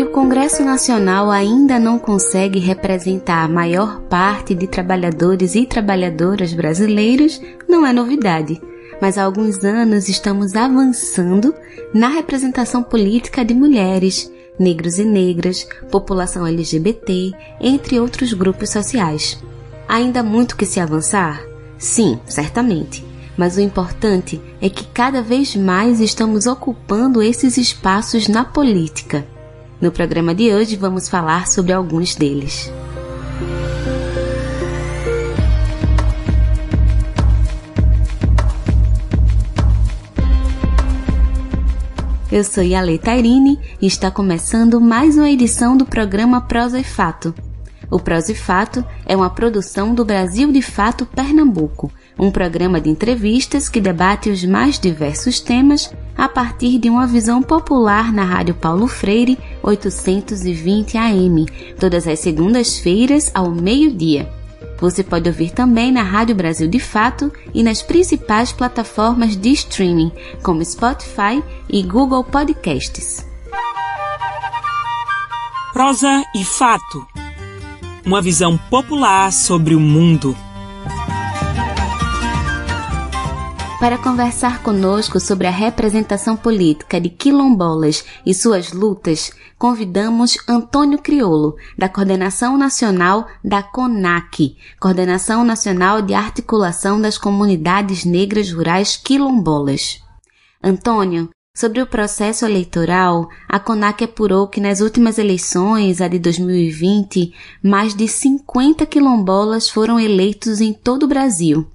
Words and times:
que 0.00 0.04
o 0.04 0.12
Congresso 0.12 0.64
Nacional 0.64 1.30
ainda 1.30 1.78
não 1.78 1.98
consegue 1.98 2.58
representar 2.58 3.44
a 3.44 3.48
maior 3.48 4.00
parte 4.08 4.54
de 4.54 4.66
trabalhadores 4.66 5.54
e 5.54 5.66
trabalhadoras 5.66 6.54
brasileiros 6.54 7.38
não 7.68 7.86
é 7.86 7.92
novidade, 7.92 8.58
mas 8.98 9.18
há 9.18 9.24
alguns 9.24 9.62
anos 9.62 10.08
estamos 10.08 10.56
avançando 10.56 11.54
na 11.92 12.08
representação 12.08 12.82
política 12.82 13.44
de 13.44 13.52
mulheres, 13.52 14.32
negros 14.58 14.98
e 14.98 15.04
negras, 15.04 15.68
população 15.90 16.46
LGBT, 16.46 17.32
entre 17.60 18.00
outros 18.00 18.32
grupos 18.32 18.70
sociais. 18.70 19.38
Ainda 19.86 20.22
muito 20.22 20.56
que 20.56 20.64
se 20.64 20.80
avançar? 20.80 21.44
Sim, 21.76 22.18
certamente. 22.24 23.04
Mas 23.36 23.58
o 23.58 23.60
importante 23.60 24.40
é 24.62 24.70
que 24.70 24.86
cada 24.86 25.20
vez 25.20 25.54
mais 25.54 26.00
estamos 26.00 26.46
ocupando 26.46 27.22
esses 27.22 27.58
espaços 27.58 28.28
na 28.28 28.46
política. 28.46 29.26
No 29.80 29.90
programa 29.90 30.34
de 30.34 30.52
hoje 30.52 30.76
vamos 30.76 31.08
falar 31.08 31.48
sobre 31.48 31.72
alguns 31.72 32.14
deles. 32.14 32.70
Eu 42.30 42.44
sou 42.44 42.62
Yale 42.62 42.98
Tairine 42.98 43.58
e 43.80 43.86
está 43.86 44.10
começando 44.10 44.78
mais 44.82 45.16
uma 45.16 45.30
edição 45.30 45.74
do 45.74 45.86
programa 45.86 46.42
Prosa 46.42 46.78
e 46.78 46.84
Fato. 46.84 47.34
O 47.90 47.98
Prosa 47.98 48.32
e 48.32 48.34
Fato 48.34 48.84
é 49.06 49.16
uma 49.16 49.30
produção 49.30 49.94
do 49.94 50.04
Brasil 50.04 50.52
de 50.52 50.60
Fato 50.60 51.06
Pernambuco, 51.06 51.90
um 52.18 52.30
programa 52.30 52.80
de 52.80 52.90
entrevistas 52.90 53.68
que 53.68 53.80
debate 53.80 54.28
os 54.28 54.44
mais 54.44 54.78
diversos 54.78 55.40
temas 55.40 55.90
a 56.16 56.28
partir 56.28 56.78
de 56.78 56.90
uma 56.90 57.06
visão 57.06 57.42
popular 57.42 58.12
na 58.12 58.24
Rádio 58.24 58.54
Paulo 58.54 58.86
Freire 58.86 59.38
820 59.62 60.96
AM, 60.96 61.46
todas 61.78 62.06
as 62.06 62.20
segundas-feiras 62.20 63.30
ao 63.34 63.50
meio-dia. 63.50 64.28
Você 64.78 65.04
pode 65.04 65.28
ouvir 65.28 65.50
também 65.50 65.92
na 65.92 66.02
Rádio 66.02 66.34
Brasil 66.34 66.66
de 66.66 66.78
Fato 66.78 67.30
e 67.52 67.62
nas 67.62 67.82
principais 67.82 68.50
plataformas 68.50 69.36
de 69.36 69.50
streaming, 69.50 70.10
como 70.42 70.64
Spotify 70.64 71.42
e 71.68 71.82
Google 71.82 72.24
Podcasts. 72.24 73.26
Prosa 75.72 76.24
e 76.34 76.44
Fato 76.44 77.06
Uma 78.04 78.20
visão 78.20 78.58
popular 78.70 79.32
sobre 79.32 79.74
o 79.74 79.80
mundo. 79.80 80.36
Para 83.80 83.96
conversar 83.96 84.62
conosco 84.62 85.18
sobre 85.18 85.46
a 85.46 85.50
representação 85.50 86.36
política 86.36 87.00
de 87.00 87.08
quilombolas 87.08 88.04
e 88.26 88.34
suas 88.34 88.74
lutas, 88.74 89.32
convidamos 89.58 90.36
Antônio 90.46 90.98
Criolo, 90.98 91.56
da 91.78 91.88
Coordenação 91.88 92.58
Nacional 92.58 93.26
da 93.42 93.62
CONAC, 93.62 94.54
Coordenação 94.78 95.44
Nacional 95.44 96.02
de 96.02 96.12
Articulação 96.12 97.00
das 97.00 97.16
Comunidades 97.16 98.04
Negras 98.04 98.52
Rurais 98.52 98.98
Quilombolas. 98.98 100.02
Antônio, 100.62 101.30
sobre 101.56 101.80
o 101.80 101.86
processo 101.86 102.44
eleitoral, 102.44 103.30
a 103.48 103.58
CONAC 103.58 104.04
apurou 104.04 104.46
que 104.46 104.60
nas 104.60 104.82
últimas 104.82 105.16
eleições, 105.16 106.02
a 106.02 106.08
de 106.08 106.18
2020, 106.18 107.32
mais 107.64 107.94
de 107.94 108.06
50 108.06 108.84
quilombolas 108.84 109.70
foram 109.70 109.98
eleitos 109.98 110.60
em 110.60 110.74
todo 110.74 111.04
o 111.04 111.08
Brasil. 111.08 111.66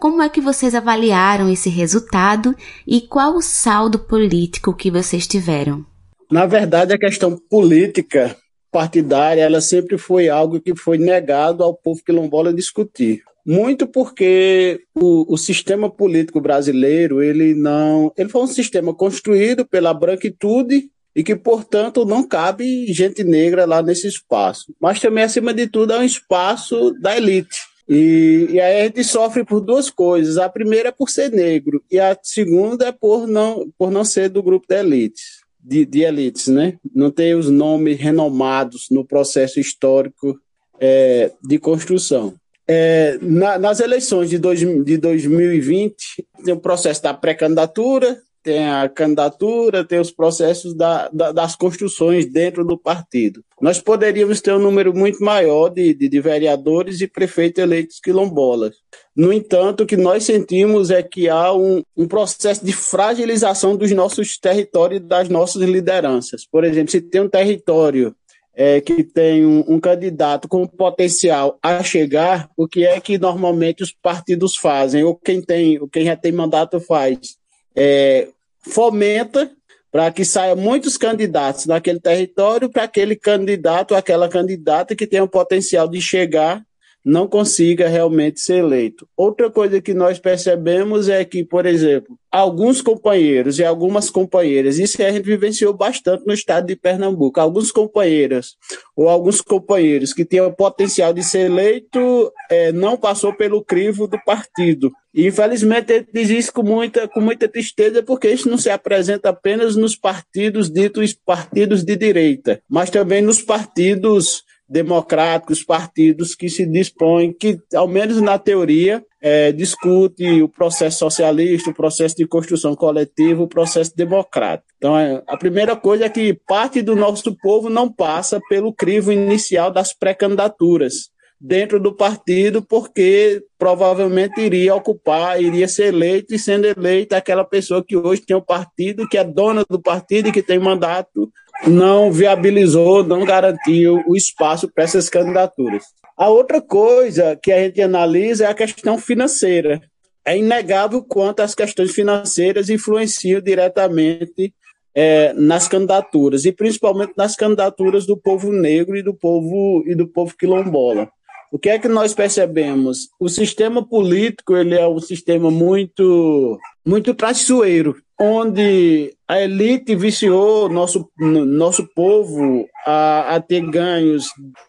Como 0.00 0.22
é 0.22 0.28
que 0.28 0.40
vocês 0.40 0.76
avaliaram 0.76 1.50
esse 1.50 1.68
resultado 1.68 2.54
e 2.86 3.00
qual 3.00 3.34
o 3.34 3.42
saldo 3.42 3.98
político 3.98 4.72
que 4.72 4.92
vocês 4.92 5.26
tiveram? 5.26 5.84
Na 6.30 6.46
verdade, 6.46 6.94
a 6.94 6.98
questão 6.98 7.36
política 7.36 8.36
partidária, 8.70 9.42
ela 9.42 9.60
sempre 9.60 9.98
foi 9.98 10.28
algo 10.28 10.60
que 10.60 10.72
foi 10.76 10.98
negado 10.98 11.64
ao 11.64 11.74
povo 11.74 12.00
quilombola 12.04 12.54
discutir. 12.54 13.22
Muito 13.44 13.88
porque 13.88 14.82
o, 14.94 15.34
o, 15.34 15.36
sistema 15.36 15.90
político 15.90 16.40
brasileiro, 16.40 17.20
ele 17.20 17.52
não, 17.52 18.12
ele 18.16 18.28
foi 18.28 18.42
um 18.42 18.46
sistema 18.46 18.94
construído 18.94 19.66
pela 19.66 19.92
branquitude 19.92 20.88
e 21.16 21.24
que, 21.24 21.34
portanto, 21.34 22.04
não 22.04 22.22
cabe 22.22 22.86
gente 22.92 23.24
negra 23.24 23.66
lá 23.66 23.82
nesse 23.82 24.06
espaço. 24.06 24.72
Mas 24.80 25.00
também, 25.00 25.24
acima 25.24 25.52
de 25.52 25.66
tudo, 25.66 25.92
é 25.92 25.98
um 25.98 26.04
espaço 26.04 26.92
da 27.00 27.16
elite. 27.16 27.58
E, 27.88 28.48
e, 28.50 28.60
aí 28.60 28.82
a 28.82 28.84
gente 28.84 29.02
sofre 29.02 29.44
por 29.44 29.60
duas 29.60 29.88
coisas. 29.88 30.36
A 30.36 30.48
primeira 30.48 30.90
é 30.90 30.92
por 30.92 31.08
ser 31.08 31.30
negro, 31.30 31.82
e 31.90 31.98
a 31.98 32.16
segunda 32.22 32.88
é 32.88 32.92
por 32.92 33.26
não, 33.26 33.70
por 33.78 33.90
não 33.90 34.04
ser 34.04 34.28
do 34.28 34.42
grupo 34.42 34.66
de 34.68 34.76
elites, 34.76 35.40
de, 35.58 35.86
de 35.86 36.00
elites, 36.00 36.48
né? 36.48 36.78
Não 36.94 37.10
ter 37.10 37.34
os 37.34 37.50
nomes 37.50 37.98
renomados 37.98 38.88
no 38.90 39.04
processo 39.04 39.58
histórico 39.58 40.38
é, 40.78 41.32
de 41.42 41.58
construção. 41.58 42.34
É, 42.70 43.18
na, 43.22 43.58
nas 43.58 43.80
eleições 43.80 44.28
de, 44.28 44.38
dois, 44.38 44.60
de 44.60 44.98
2020, 44.98 46.26
tem 46.44 46.52
o 46.52 46.60
processo 46.60 47.02
da 47.02 47.14
pré-candidatura, 47.14 48.20
tem 48.48 48.66
a 48.66 48.88
candidatura, 48.88 49.84
tem 49.84 50.00
os 50.00 50.10
processos 50.10 50.74
da, 50.74 51.10
da, 51.12 51.32
das 51.32 51.54
construções 51.54 52.24
dentro 52.24 52.64
do 52.64 52.78
partido. 52.78 53.44
Nós 53.60 53.78
poderíamos 53.78 54.40
ter 54.40 54.54
um 54.54 54.58
número 54.58 54.96
muito 54.96 55.22
maior 55.22 55.68
de, 55.68 55.92
de, 55.92 56.08
de 56.08 56.18
vereadores 56.18 57.02
e 57.02 57.06
prefeitos 57.06 57.62
eleitos 57.62 58.00
quilombolas. 58.00 58.76
No 59.14 59.30
entanto, 59.30 59.82
o 59.82 59.86
que 59.86 59.98
nós 59.98 60.24
sentimos 60.24 60.90
é 60.90 61.02
que 61.02 61.28
há 61.28 61.52
um, 61.52 61.82
um 61.94 62.08
processo 62.08 62.64
de 62.64 62.72
fragilização 62.72 63.76
dos 63.76 63.92
nossos 63.92 64.38
territórios 64.38 65.02
e 65.02 65.04
das 65.04 65.28
nossas 65.28 65.60
lideranças. 65.60 66.46
Por 66.50 66.64
exemplo, 66.64 66.90
se 66.90 67.02
tem 67.02 67.20
um 67.20 67.28
território 67.28 68.16
é, 68.54 68.80
que 68.80 69.04
tem 69.04 69.44
um, 69.44 69.62
um, 69.68 69.78
candidato 69.78 70.48
com 70.48 70.66
potencial 70.66 71.58
a 71.62 71.82
chegar, 71.82 72.48
o 72.56 72.66
que 72.66 72.86
é 72.86 72.98
que 72.98 73.18
normalmente 73.18 73.82
os 73.82 73.92
partidos 73.92 74.56
fazem, 74.56 75.04
ou 75.04 75.14
quem 75.14 75.42
tem, 75.42 75.78
quem 75.88 76.06
já 76.06 76.16
tem 76.16 76.32
mandato 76.32 76.80
faz? 76.80 77.36
É, 77.76 78.28
fomenta 78.60 79.50
para 79.90 80.12
que 80.12 80.24
saia 80.24 80.54
muitos 80.54 80.96
candidatos 80.96 81.66
naquele 81.66 81.98
território, 81.98 82.68
para 82.68 82.82
aquele 82.84 83.16
candidato, 83.16 83.94
aquela 83.94 84.28
candidata 84.28 84.94
que 84.94 85.06
tem 85.06 85.20
o 85.20 85.28
potencial 85.28 85.88
de 85.88 86.00
chegar 86.00 86.62
não 87.08 87.26
consiga 87.26 87.88
realmente 87.88 88.38
ser 88.38 88.58
eleito. 88.58 89.08
Outra 89.16 89.50
coisa 89.50 89.80
que 89.80 89.94
nós 89.94 90.18
percebemos 90.18 91.08
é 91.08 91.24
que, 91.24 91.42
por 91.42 91.64
exemplo, 91.64 92.18
alguns 92.30 92.82
companheiros 92.82 93.58
e 93.58 93.64
algumas 93.64 94.10
companheiras, 94.10 94.78
isso 94.78 95.02
a 95.02 95.10
gente 95.10 95.24
vivenciou 95.24 95.72
bastante 95.72 96.26
no 96.26 96.34
estado 96.34 96.66
de 96.66 96.76
Pernambuco, 96.76 97.40
alguns 97.40 97.72
companheiras 97.72 98.56
ou 98.94 99.08
alguns 99.08 99.40
companheiros 99.40 100.12
que 100.12 100.22
tinham 100.22 100.48
o 100.48 100.54
potencial 100.54 101.14
de 101.14 101.22
ser 101.22 101.46
eleito 101.46 102.30
é, 102.50 102.72
não 102.72 102.94
passou 102.94 103.34
pelo 103.34 103.64
crivo 103.64 104.06
do 104.06 104.22
partido. 104.22 104.92
Infelizmente, 105.14 105.90
ele 105.90 106.06
diz 106.12 106.28
isso 106.28 106.52
com 106.52 106.62
muita, 106.62 107.08
com 107.08 107.22
muita 107.22 107.48
tristeza, 107.48 108.02
porque 108.02 108.28
isso 108.28 108.50
não 108.50 108.58
se 108.58 108.68
apresenta 108.68 109.30
apenas 109.30 109.76
nos 109.76 109.96
partidos 109.96 110.70
ditos 110.70 111.14
partidos 111.14 111.82
de 111.82 111.96
direita, 111.96 112.60
mas 112.68 112.90
também 112.90 113.22
nos 113.22 113.40
partidos 113.40 114.44
democráticos, 114.68 115.64
partidos 115.64 116.34
que 116.34 116.48
se 116.48 116.66
dispõem, 116.66 117.32
que, 117.32 117.58
ao 117.74 117.88
menos 117.88 118.20
na 118.20 118.38
teoria, 118.38 119.02
é, 119.20 119.50
discute 119.50 120.42
o 120.42 120.48
processo 120.48 120.98
socialista, 120.98 121.70
o 121.70 121.74
processo 121.74 122.16
de 122.16 122.26
construção 122.26 122.74
coletiva, 122.74 123.42
o 123.42 123.48
processo 123.48 123.96
democrático. 123.96 124.68
Então, 124.76 124.98
é, 124.98 125.22
a 125.26 125.36
primeira 125.36 125.74
coisa 125.74 126.04
é 126.04 126.08
que 126.08 126.34
parte 126.46 126.82
do 126.82 126.94
nosso 126.94 127.34
povo 127.36 127.70
não 127.70 127.90
passa 127.90 128.40
pelo 128.48 128.72
crivo 128.72 129.10
inicial 129.10 129.70
das 129.70 129.94
pré-candidaturas 129.94 131.10
dentro 131.40 131.78
do 131.78 131.94
partido, 131.94 132.60
porque 132.60 133.42
provavelmente 133.56 134.40
iria 134.40 134.74
ocupar, 134.74 135.40
iria 135.40 135.68
ser 135.68 135.94
eleito, 135.94 136.34
e 136.34 136.38
sendo 136.38 136.66
eleita 136.66 137.16
aquela 137.16 137.44
pessoa 137.44 137.84
que 137.84 137.96
hoje 137.96 138.22
tem 138.22 138.36
o 138.36 138.42
partido, 138.42 139.08
que 139.08 139.16
é 139.16 139.24
dona 139.24 139.64
do 139.68 139.80
partido 139.80 140.28
e 140.28 140.32
que 140.32 140.42
tem 140.42 140.58
mandato 140.58 141.30
não 141.66 142.12
viabilizou, 142.12 143.02
não 143.02 143.24
garantiu 143.24 144.02
o 144.06 144.16
espaço 144.16 144.68
para 144.68 144.84
essas 144.84 145.08
candidaturas. 145.08 145.84
A 146.16 146.28
outra 146.28 146.60
coisa 146.60 147.38
que 147.40 147.52
a 147.52 147.62
gente 147.62 147.80
analisa 147.80 148.44
é 148.44 148.48
a 148.48 148.54
questão 148.54 148.98
financeira. 148.98 149.80
É 150.24 150.36
inegável 150.36 151.02
quanto 151.02 151.40
as 151.40 151.54
questões 151.54 151.92
financeiras 151.92 152.68
influenciam 152.68 153.40
diretamente 153.40 154.52
é, 154.94 155.32
nas 155.32 155.68
candidaturas, 155.68 156.44
e 156.44 156.52
principalmente 156.52 157.12
nas 157.16 157.36
candidaturas 157.36 158.04
do 158.04 158.16
povo 158.16 158.52
negro 158.52 158.96
e 158.96 159.02
do 159.02 159.14
povo, 159.14 159.84
e 159.86 159.94
do 159.94 160.08
povo 160.08 160.34
quilombola. 160.36 161.08
O 161.52 161.58
que 161.58 161.70
é 161.70 161.78
que 161.78 161.88
nós 161.88 162.12
percebemos? 162.12 163.08
O 163.18 163.28
sistema 163.28 163.86
político 163.86 164.56
ele 164.56 164.74
é 164.74 164.86
um 164.86 164.98
sistema 164.98 165.50
muito, 165.50 166.58
muito 166.84 167.14
traiçoeiro 167.14 167.96
onde 168.20 169.14
a 169.28 169.40
elite 169.40 169.94
viciou 169.94 170.68
nosso, 170.68 171.08
nosso 171.16 171.86
povo 171.94 172.66
a, 172.84 173.36
a 173.36 173.40
ter 173.40 173.60
ganhos 173.70 174.26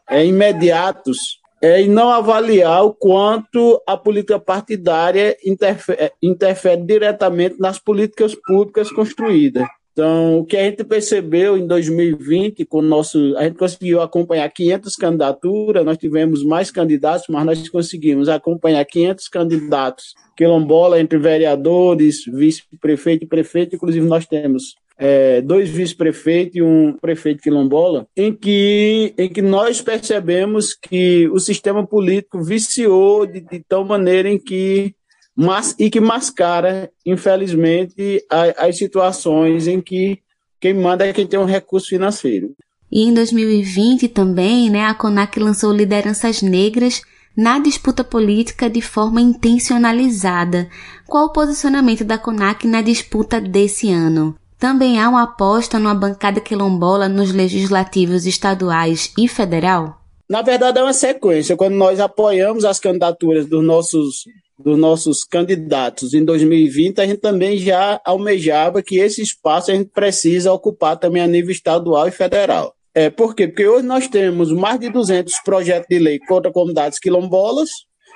é, 0.10 0.26
imediatos 0.26 1.40
é, 1.62 1.82
e 1.82 1.88
não 1.88 2.10
avaliar 2.10 2.86
o 2.86 2.94
quanto 2.94 3.82
a 3.86 3.98
política 3.98 4.40
partidária 4.40 5.36
interfere, 5.44 6.12
interfere 6.22 6.82
diretamente 6.82 7.60
nas 7.60 7.80
políticas 7.80 8.36
públicas 8.36 8.92
construídas. 8.92 9.68
Então, 10.00 10.40
o 10.40 10.46
que 10.46 10.56
a 10.56 10.64
gente 10.64 10.82
percebeu 10.86 11.58
em 11.58 11.68
2020, 11.68 12.64
com 12.64 12.82
nosso, 12.82 13.36
a 13.36 13.44
gente 13.44 13.58
conseguiu 13.58 14.02
acompanhar 14.02 14.50
500 14.50 14.96
candidaturas, 14.96 15.84
nós 15.84 15.98
tivemos 15.98 16.42
mais 16.42 16.72
candidatos, 16.72 17.26
mas 17.28 17.46
nós 17.46 17.68
conseguimos 17.68 18.30
acompanhar 18.30 18.86
500 18.86 19.28
candidatos 19.28 20.14
quilombola 20.38 21.02
entre 21.02 21.20
vereadores, 21.20 22.24
vice-prefeito 22.26 23.26
e 23.26 23.28
prefeito, 23.28 23.76
inclusive 23.76 24.08
nós 24.08 24.26
temos 24.26 24.78
é, 24.98 25.42
dois 25.42 25.70
vice-prefeitos 25.70 26.56
e 26.56 26.62
um 26.62 26.94
prefeito 26.94 27.44
quilombola, 27.44 28.08
em 28.16 28.34
que, 28.34 29.14
em 29.18 29.28
que 29.28 29.42
nós 29.42 29.82
percebemos 29.82 30.74
que 30.74 31.28
o 31.28 31.40
sistema 31.40 31.86
político 31.86 32.42
viciou 32.42 33.26
de, 33.26 33.42
de 33.42 33.60
tal 33.68 33.84
maneira 33.84 34.30
em 34.30 34.40
que 34.40 34.96
mas, 35.40 35.74
e 35.80 35.90
que 35.90 36.02
mascara, 36.02 36.92
infelizmente, 37.06 38.22
a, 38.30 38.68
as 38.68 38.78
situações 38.78 39.68
em 39.68 39.80
que 39.80 40.20
quem 40.60 40.74
manda 40.74 41.08
é 41.08 41.14
quem 41.14 41.26
tem 41.26 41.40
um 41.40 41.46
recurso 41.46 41.88
financeiro. 41.88 42.54
E 42.92 43.04
em 43.04 43.14
2020 43.14 44.10
também, 44.10 44.70
né, 44.70 44.84
a 44.84 44.94
CONAC 44.94 45.40
lançou 45.40 45.72
lideranças 45.72 46.42
negras 46.42 47.02
na 47.38 47.58
disputa 47.58 48.04
política 48.04 48.70
de 48.70 48.82
forma 48.82 49.22
intencionalizada. 49.22 50.68
Qual 51.08 51.28
o 51.28 51.32
posicionamento 51.32 52.04
da 52.04 52.18
CONAC 52.18 52.68
na 52.68 52.82
disputa 52.82 53.40
desse 53.40 53.90
ano? 53.90 54.36
Também 54.58 55.00
há 55.00 55.08
uma 55.08 55.24
aposta 55.24 55.80
numa 55.80 55.96
bancada 55.96 56.42
quilombola 56.42 57.08
nos 57.08 57.32
legislativos 57.32 58.26
estaduais 58.26 59.14
e 59.18 59.26
federal? 59.26 60.02
Na 60.30 60.42
verdade, 60.42 60.80
é 60.80 60.84
uma 60.84 60.92
sequência. 60.92 61.56
Quando 61.56 61.76
nós 61.76 62.02
apoiamos 62.02 62.66
as 62.66 62.78
candidaturas 62.78 63.48
dos 63.48 63.64
nossos 63.64 64.26
dos 64.60 64.78
nossos 64.78 65.24
candidatos 65.24 66.14
em 66.14 66.24
2020, 66.24 67.00
a 67.00 67.08
gente 67.08 67.20
também 67.20 67.58
já 67.58 68.00
almejava 68.04 68.84
que 68.84 69.00
esse 69.00 69.22
espaço 69.22 69.72
a 69.72 69.74
gente 69.74 69.90
precisa 69.90 70.52
ocupar 70.52 70.98
também 70.98 71.22
a 71.22 71.28
nível 71.28 71.52
estadual 71.52 72.08
e 72.08 72.12
federal. 72.12 72.76
É, 72.94 73.10
por 73.10 73.34
quê? 73.34 73.48
Porque 73.48 73.66
hoje 73.66 73.86
nós 73.86 74.08
temos 74.08 74.52
mais 74.52 74.80
de 74.80 74.90
200 74.90 75.34
projetos 75.46 75.88
de 75.90 76.00
lei 76.00 76.20
contra 76.20 76.52
comunidades 76.52 77.00
quilombolas 77.00 77.70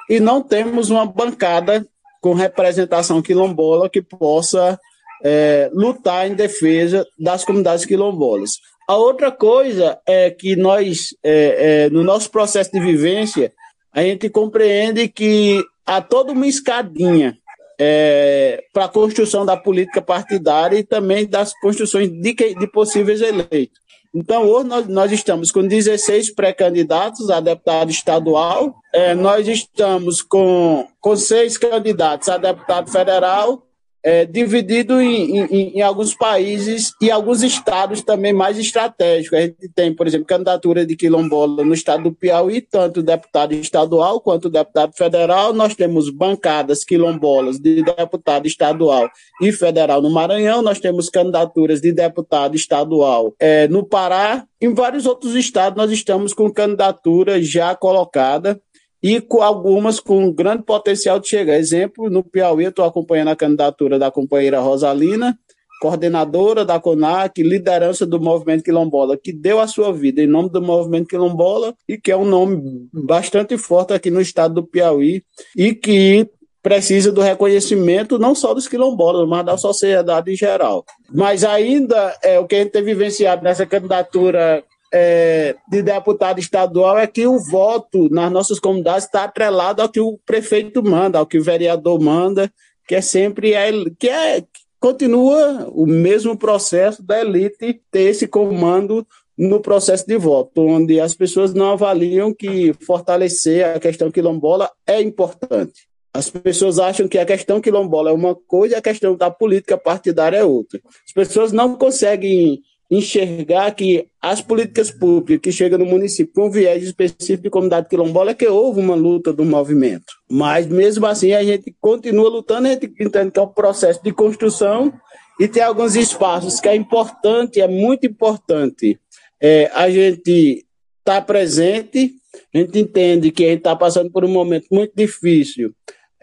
e 0.09 0.19
não 0.19 0.41
temos 0.41 0.89
uma 0.89 1.05
bancada 1.05 1.87
com 2.19 2.33
representação 2.33 3.21
quilombola 3.21 3.89
que 3.89 4.01
possa 4.01 4.77
é, 5.23 5.69
lutar 5.73 6.29
em 6.29 6.35
defesa 6.35 7.05
das 7.17 7.45
comunidades 7.45 7.85
quilombolas. 7.85 8.51
A 8.87 8.97
outra 8.97 9.31
coisa 9.31 9.97
é 10.05 10.29
que 10.29 10.57
nós, 10.57 11.15
é, 11.23 11.85
é, 11.85 11.89
no 11.89 12.03
nosso 12.03 12.29
processo 12.29 12.71
de 12.71 12.81
vivência, 12.81 13.53
a 13.93 14.01
gente 14.01 14.29
compreende 14.29 15.07
que 15.07 15.63
há 15.85 16.01
toda 16.01 16.31
uma 16.31 16.47
escadinha 16.47 17.37
é, 17.79 18.63
para 18.71 18.85
a 18.85 18.89
construção 18.89 19.45
da 19.45 19.57
política 19.57 20.01
partidária 20.01 20.77
e 20.77 20.83
também 20.83 21.27
das 21.27 21.53
construções 21.59 22.09
de, 22.09 22.33
de 22.33 22.67
possíveis 22.67 23.21
eleitos. 23.21 23.81
Então, 24.13 24.47
hoje 24.47 24.67
nós, 24.67 24.87
nós 24.87 25.11
estamos 25.11 25.51
com 25.51 25.67
16 25.67 26.35
pré-candidatos 26.35 27.31
a 27.31 27.39
deputado 27.39 27.89
estadual, 27.89 28.75
é, 28.93 29.15
nós 29.15 29.47
estamos 29.47 30.21
com, 30.21 30.87
com 31.01 31.15
seis 31.15 31.57
candidatos 31.57 32.29
a 32.29 32.37
deputado 32.37 32.91
federal 32.91 33.63
é, 34.03 34.25
dividido 34.25 35.01
em, 35.01 35.39
em, 35.39 35.77
em, 35.77 35.81
alguns 35.81 36.13
países 36.13 36.93
e 37.01 37.09
alguns 37.09 37.41
estados 37.41 38.01
também 38.01 38.33
mais 38.33 38.57
estratégicos. 38.57 39.39
A 39.39 39.41
gente 39.43 39.69
tem, 39.73 39.95
por 39.95 40.05
exemplo, 40.05 40.27
candidatura 40.27 40.85
de 40.85 40.95
quilombola 40.95 41.63
no 41.63 41.73
estado 41.73 42.03
do 42.03 42.11
Piauí, 42.11 42.59
tanto 42.59 43.01
deputado 43.01 43.53
estadual 43.53 44.19
quanto 44.19 44.49
deputado 44.49 44.93
federal. 44.93 45.53
Nós 45.53 45.73
temos 45.73 46.09
bancadas 46.09 46.83
quilombolas 46.83 47.57
de 47.57 47.81
deputado 47.81 48.45
estadual 48.45 49.09
e 49.41 49.51
federal 49.53 50.01
no 50.01 50.09
Maranhão. 50.09 50.61
Nós 50.61 50.79
temos 50.79 51.09
candidaturas 51.09 51.79
de 51.79 51.93
deputado 51.93 52.55
estadual 52.55 53.33
é, 53.39 53.69
no 53.69 53.85
Pará. 53.85 54.45
Em 54.59 54.73
vários 54.73 55.05
outros 55.05 55.33
estados, 55.35 55.77
nós 55.77 55.91
estamos 55.91 56.33
com 56.33 56.51
candidatura 56.51 57.41
já 57.41 57.75
colocada 57.75 58.59
e 59.03 59.19
com 59.19 59.41
algumas 59.41 59.99
com 59.99 60.31
grande 60.31 60.63
potencial 60.63 61.19
de 61.19 61.27
chegar. 61.27 61.57
Exemplo, 61.57 62.09
no 62.09 62.23
Piauí, 62.23 62.65
estou 62.65 62.85
acompanhando 62.85 63.27
a 63.27 63.35
candidatura 63.35 63.99
da 63.99 64.09
companheira 64.09 64.61
Rosalina, 64.61 65.37
coordenadora 65.81 66.63
da 66.63 66.79
CONAC, 66.79 67.43
liderança 67.43 68.05
do 68.05 68.17
movimento 68.17 68.63
quilombola, 68.63 69.17
que 69.17 69.33
deu 69.33 69.59
a 69.59 69.67
sua 69.67 69.91
vida 69.91 70.21
em 70.21 70.27
nome 70.27 70.49
do 70.49 70.61
movimento 70.61 71.09
quilombola 71.09 71.75
e 71.85 71.97
que 71.97 72.09
é 72.09 72.15
um 72.15 72.23
nome 72.23 72.87
bastante 72.93 73.57
forte 73.57 73.91
aqui 73.91 74.09
no 74.09 74.21
estado 74.21 74.53
do 74.53 74.63
Piauí 74.63 75.21
e 75.57 75.75
que 75.75 76.29
precisa 76.61 77.11
do 77.11 77.19
reconhecimento 77.19 78.17
não 78.17 78.33
só 78.33 78.53
dos 78.53 78.69
quilombolas, 78.69 79.27
mas 79.27 79.45
da 79.45 79.57
sociedade 79.57 80.31
em 80.31 80.35
geral. 80.37 80.85
Mas 81.11 81.43
ainda 81.43 82.17
é 82.23 82.39
o 82.39 82.47
que 82.47 82.55
a 82.55 82.59
gente 82.59 82.71
tem 82.71 82.81
vivenciado 82.81 83.43
nessa 83.43 83.65
candidatura 83.65 84.63
é, 84.93 85.55
de 85.67 85.81
deputado 85.81 86.39
estadual 86.39 86.99
é 86.99 87.07
que 87.07 87.25
o 87.25 87.39
voto 87.39 88.07
nas 88.09 88.31
nossas 88.31 88.59
comunidades 88.59 89.05
está 89.05 89.23
atrelado 89.23 89.81
ao 89.81 89.89
que 89.89 89.99
o 89.99 90.19
prefeito 90.23 90.83
manda, 90.83 91.17
ao 91.17 91.25
que 91.25 91.39
o 91.39 91.43
vereador 91.43 91.99
manda, 91.99 92.51
que 92.87 92.93
é 92.93 93.01
sempre 93.01 93.53
é, 93.53 93.71
que 93.97 94.07
é 94.07 94.43
continua 94.79 95.67
o 95.71 95.87
mesmo 95.87 96.37
processo 96.37 97.01
da 97.01 97.19
elite 97.19 97.81
ter 97.89 98.01
esse 98.01 98.27
comando 98.27 99.07
no 99.35 99.59
processo 99.61 100.05
de 100.05 100.17
voto, 100.17 100.61
onde 100.61 100.99
as 100.99 101.15
pessoas 101.15 101.53
não 101.53 101.71
avaliam 101.71 102.33
que 102.33 102.73
fortalecer 102.85 103.65
a 103.65 103.79
questão 103.79 104.11
quilombola 104.11 104.69
é 104.85 105.01
importante. 105.01 105.87
As 106.13 106.29
pessoas 106.29 106.77
acham 106.77 107.07
que 107.07 107.17
a 107.17 107.25
questão 107.25 107.59
quilombola 107.59 108.11
é 108.11 108.13
uma 108.13 108.35
coisa 108.35 108.75
e 108.75 108.77
a 108.77 108.81
questão 108.81 109.15
da 109.15 109.31
política 109.31 109.75
partidária 109.75 110.37
é 110.37 110.43
outra. 110.43 110.79
As 111.07 111.11
pessoas 111.11 111.51
não 111.51 111.75
conseguem 111.75 112.61
enxergar 112.89 113.71
que 113.71 114.07
as 114.21 114.41
políticas 114.41 114.91
públicas 114.91 115.41
que 115.41 115.51
chegam 115.51 115.79
no 115.79 115.85
município 115.85 116.33
com 116.33 116.49
viés 116.49 116.83
específico 116.83 117.43
de 117.43 117.49
comunidade 117.49 117.89
quilombola 117.89 118.31
é 118.31 118.33
que 118.33 118.47
houve 118.47 118.79
uma 118.79 118.95
luta 118.95 119.33
do 119.33 119.43
movimento. 119.43 120.13
Mas 120.29 120.67
mesmo 120.67 121.05
assim 121.05 121.33
a 121.33 121.43
gente 121.43 121.75
continua 121.81 122.29
lutando, 122.29 122.67
a 122.67 122.71
gente 122.71 122.85
entende 122.99 123.31
que 123.31 123.39
é 123.39 123.43
um 123.43 123.47
processo 123.47 124.01
de 124.03 124.11
construção 124.11 124.93
e 125.39 125.47
tem 125.47 125.63
alguns 125.63 125.95
espaços 125.95 126.59
que 126.59 126.69
é 126.69 126.75
importante, 126.75 127.61
é 127.61 127.67
muito 127.67 128.05
importante 128.05 128.99
é, 129.41 129.71
a 129.73 129.89
gente 129.89 130.65
estar 130.99 131.19
tá 131.19 131.21
presente, 131.21 132.13
a 132.53 132.59
gente 132.59 132.79
entende 132.79 133.31
que 133.31 133.43
a 133.43 133.49
gente 133.49 133.59
está 133.59 133.75
passando 133.75 134.11
por 134.11 134.23
um 134.23 134.29
momento 134.29 134.67
muito 134.71 134.93
difícil 134.95 135.73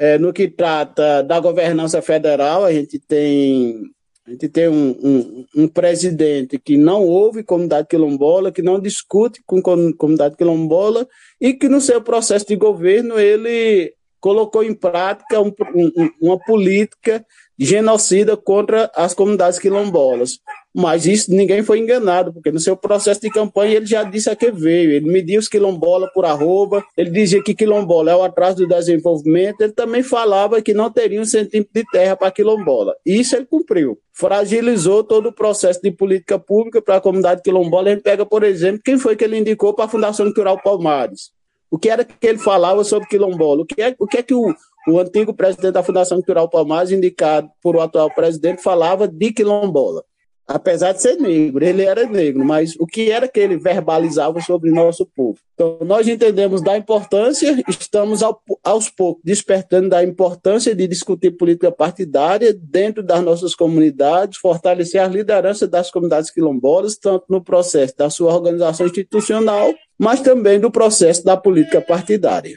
é, 0.01 0.17
no 0.17 0.33
que 0.33 0.49
trata 0.49 1.23
da 1.23 1.39
governança 1.39 2.01
federal, 2.01 2.65
a 2.65 2.73
gente 2.73 2.99
tem 2.99 3.83
a 4.31 4.33
gente 4.33 4.49
tem 4.49 4.69
um, 4.69 4.91
um, 5.03 5.47
um, 5.57 5.69
presidente 5.69 6.57
que 6.57 6.77
não 6.77 7.05
ouve 7.05 7.43
comunidade 7.43 7.89
quilombola, 7.89 8.53
que 8.53 8.63
não 8.63 8.79
discute 8.79 9.43
com 9.45 9.61
comunidade 9.61 10.37
quilombola 10.37 11.05
e 11.41 11.53
que 11.53 11.69
no 11.69 11.81
seu 11.81 12.01
processo 12.01 12.47
de 12.47 12.55
governo 12.55 13.19
ele 13.19 13.93
colocou 14.21 14.63
em 14.63 14.73
prática 14.73 15.41
um, 15.41 15.53
uma 16.23 16.39
política 16.39 17.27
genocida 17.59 18.37
contra 18.37 18.89
as 18.95 19.15
comunidades 19.15 19.59
quilombolas. 19.59 20.39
Mas 20.75 21.05
isso 21.05 21.35
ninguém 21.35 21.63
foi 21.65 21.81
enganado, 21.81 22.33
porque 22.33 22.53
no 22.53 22.61
seu 22.61 22.77
processo 22.77 23.21
de 23.21 23.29
campanha 23.29 23.77
ele 23.77 23.87
já 23.87 24.05
disse 24.05 24.31
a 24.31 24.37
que 24.37 24.53
veio. 24.53 24.93
Ele 24.93 25.11
mediu 25.11 25.41
os 25.41 25.49
quilombolas 25.49 26.13
por 26.13 26.25
arroba, 26.25 26.85
ele 26.97 27.11
dizia 27.11 27.43
que 27.43 27.55
quilombola 27.55 28.13
é 28.13 28.17
o 28.17 28.23
atraso 28.23 28.59
do 28.59 28.69
desenvolvimento, 28.69 29.61
ele 29.63 29.73
também 29.73 30.03
falava 30.03 30.63
que 30.63 30.73
não 30.73 30.89
teria 30.91 31.21
um 31.21 31.25
centímetro 31.25 31.73
de 31.75 31.85
terra 31.91 32.17
para 32.17 32.31
quilombola. 32.31 32.95
Isso 33.05 33.35
ele 33.35 33.47
cumpriu. 33.47 33.99
Fragilizou 34.13 35.03
todo 35.03 35.31
o 35.31 35.33
processo 35.33 35.81
de 35.83 35.91
política 35.91 36.39
pública 36.39 36.81
para 36.81 36.97
a 36.97 37.01
comunidade 37.01 37.43
quilombola. 37.43 37.89
A 37.89 37.95
gente 37.95 38.03
pega, 38.03 38.25
por 38.25 38.45
exemplo, 38.45 38.81
quem 38.85 38.97
foi 38.97 39.17
que 39.17 39.25
ele 39.25 39.39
indicou 39.39 39.75
para 39.75 39.87
a 39.87 39.89
Fundação 39.89 40.27
Cultural 40.27 40.61
Palmares. 40.63 41.33
O 41.69 41.79
que 41.79 41.89
era 41.89 42.05
que 42.05 42.27
ele 42.27 42.39
falava 42.39 42.85
sobre 42.85 43.09
quilombola? 43.09 43.63
O 43.63 43.67
que 43.67 43.81
é, 43.81 43.95
o 43.99 44.07
que, 44.07 44.19
é 44.19 44.23
que 44.23 44.35
o, 44.35 44.55
o 44.89 44.99
antigo 44.99 45.35
presidente 45.35 45.73
da 45.73 45.83
Fundação 45.83 46.19
Cultural 46.19 46.49
Palmares, 46.49 46.93
indicado 46.93 47.49
por 47.63 47.75
o 47.75 47.81
atual 47.81 48.13
presidente, 48.13 48.63
falava 48.63 49.09
de 49.09 49.33
quilombola 49.33 50.05
apesar 50.51 50.93
de 50.93 51.01
ser 51.01 51.17
negro, 51.17 51.65
ele 51.65 51.83
era 51.83 52.05
negro, 52.07 52.45
mas 52.45 52.75
o 52.81 52.85
que 52.85 53.09
era 53.11 53.29
que 53.29 53.39
ele 53.39 53.57
verbalizava 53.57 54.41
sobre 54.41 54.73
nosso 54.73 55.07
povo? 55.07 55.39
Então, 55.55 55.79
nós 55.85 56.09
entendemos 56.09 56.61
da 56.61 56.77
importância, 56.77 57.63
estamos 57.69 58.21
ao, 58.21 58.43
aos 58.65 58.91
poucos 58.91 59.23
despertando 59.25 59.91
da 59.91 60.03
importância 60.03 60.75
de 60.75 60.89
discutir 60.89 61.31
política 61.33 61.71
partidária 61.71 62.53
dentro 62.53 63.01
das 63.01 63.23
nossas 63.23 63.55
comunidades, 63.55 64.39
fortalecer 64.39 65.01
a 65.01 65.07
liderança 65.07 65.69
das 65.69 65.89
comunidades 65.89 66.31
quilombolas, 66.31 66.97
tanto 66.97 67.27
no 67.29 67.43
processo 67.43 67.97
da 67.97 68.11
sua 68.11 68.35
organização 68.35 68.87
institucional, 68.87 69.73
mas 69.97 70.21
também 70.21 70.59
do 70.59 70.71
processo 70.71 71.25
da 71.25 71.37
política 71.37 71.81
partidária. 71.81 72.57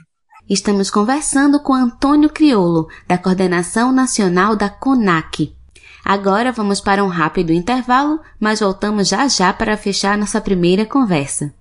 Estamos 0.50 0.90
conversando 0.90 1.62
com 1.62 1.74
Antônio 1.74 2.30
Criolo, 2.30 2.88
da 3.08 3.18
Coordenação 3.20 3.92
Nacional 3.94 4.56
da 4.56 4.70
CONAC. 4.70 5.56
Agora 6.04 6.52
vamos 6.52 6.82
para 6.82 7.04
um 7.04 7.08
rápido 7.08 7.54
intervalo, 7.54 8.20
mas 8.38 8.60
voltamos 8.60 9.08
já 9.08 9.26
já 9.30 9.54
para 9.54 9.78
fechar 9.78 10.18
nossa 10.18 10.42
primeira 10.42 10.86
conversa. 10.86 11.54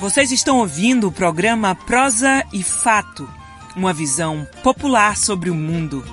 Vocês 0.00 0.32
estão 0.32 0.58
ouvindo 0.58 1.06
o 1.06 1.12
programa 1.12 1.76
Prosa 1.76 2.44
e 2.52 2.60
Fato, 2.60 3.28
uma 3.76 3.92
visão 3.92 4.44
popular 4.60 5.16
sobre 5.16 5.48
o 5.48 5.54
mundo. 5.54 6.04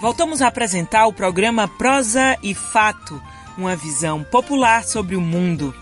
Voltamos 0.00 0.42
a 0.42 0.46
apresentar 0.46 1.06
o 1.06 1.12
programa 1.12 1.66
Prosa 1.66 2.38
e 2.40 2.54
Fato 2.54 3.20
uma 3.56 3.76
visão 3.76 4.22
popular 4.24 4.84
sobre 4.84 5.16
o 5.16 5.20
mundo. 5.20 5.74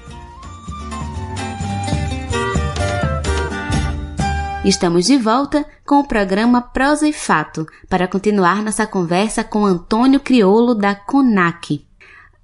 Estamos 4.64 5.06
de 5.06 5.18
volta 5.18 5.66
com 5.84 5.96
o 5.96 6.06
programa 6.06 6.62
Prosa 6.62 7.08
e 7.08 7.12
Fato 7.12 7.66
para 7.88 8.06
continuar 8.06 8.62
nossa 8.62 8.86
conversa 8.86 9.42
com 9.42 9.64
Antônio 9.64 10.20
Criolo 10.20 10.74
da 10.74 10.94
CONAC. 10.94 11.84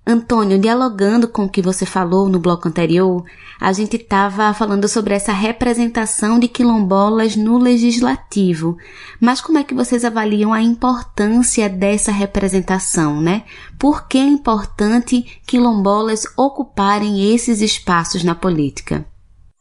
Antônio, 0.09 0.59
dialogando 0.59 1.29
com 1.29 1.45
o 1.45 1.49
que 1.51 1.61
você 1.61 1.85
falou 1.85 2.31
no 2.31 2.39
bloco 2.39 2.67
anterior, 2.67 3.23
a 3.61 3.75
gente 3.75 3.97
estava 3.97 4.55
falando 4.55 4.89
sobre 4.89 5.13
essa 5.13 5.33
representação 5.33 6.39
de 6.39 6.49
quilombolas 6.49 7.37
no 7.37 7.59
legislativo. 7.59 8.79
Mas 9.21 9.43
como 9.43 9.59
é 9.59 9.65
que 9.65 9.75
vocês 9.75 10.07
avaliam 10.07 10.51
a 10.55 10.63
importância 10.63 11.69
dessa 11.69 12.11
representação, 12.11 13.21
né? 13.21 13.45
Por 13.79 14.09
que 14.09 14.17
é 14.17 14.25
importante 14.25 15.41
quilombolas 15.47 16.25
ocuparem 16.39 17.35
esses 17.35 17.61
espaços 17.61 18.25
na 18.25 18.35
política? 18.35 19.05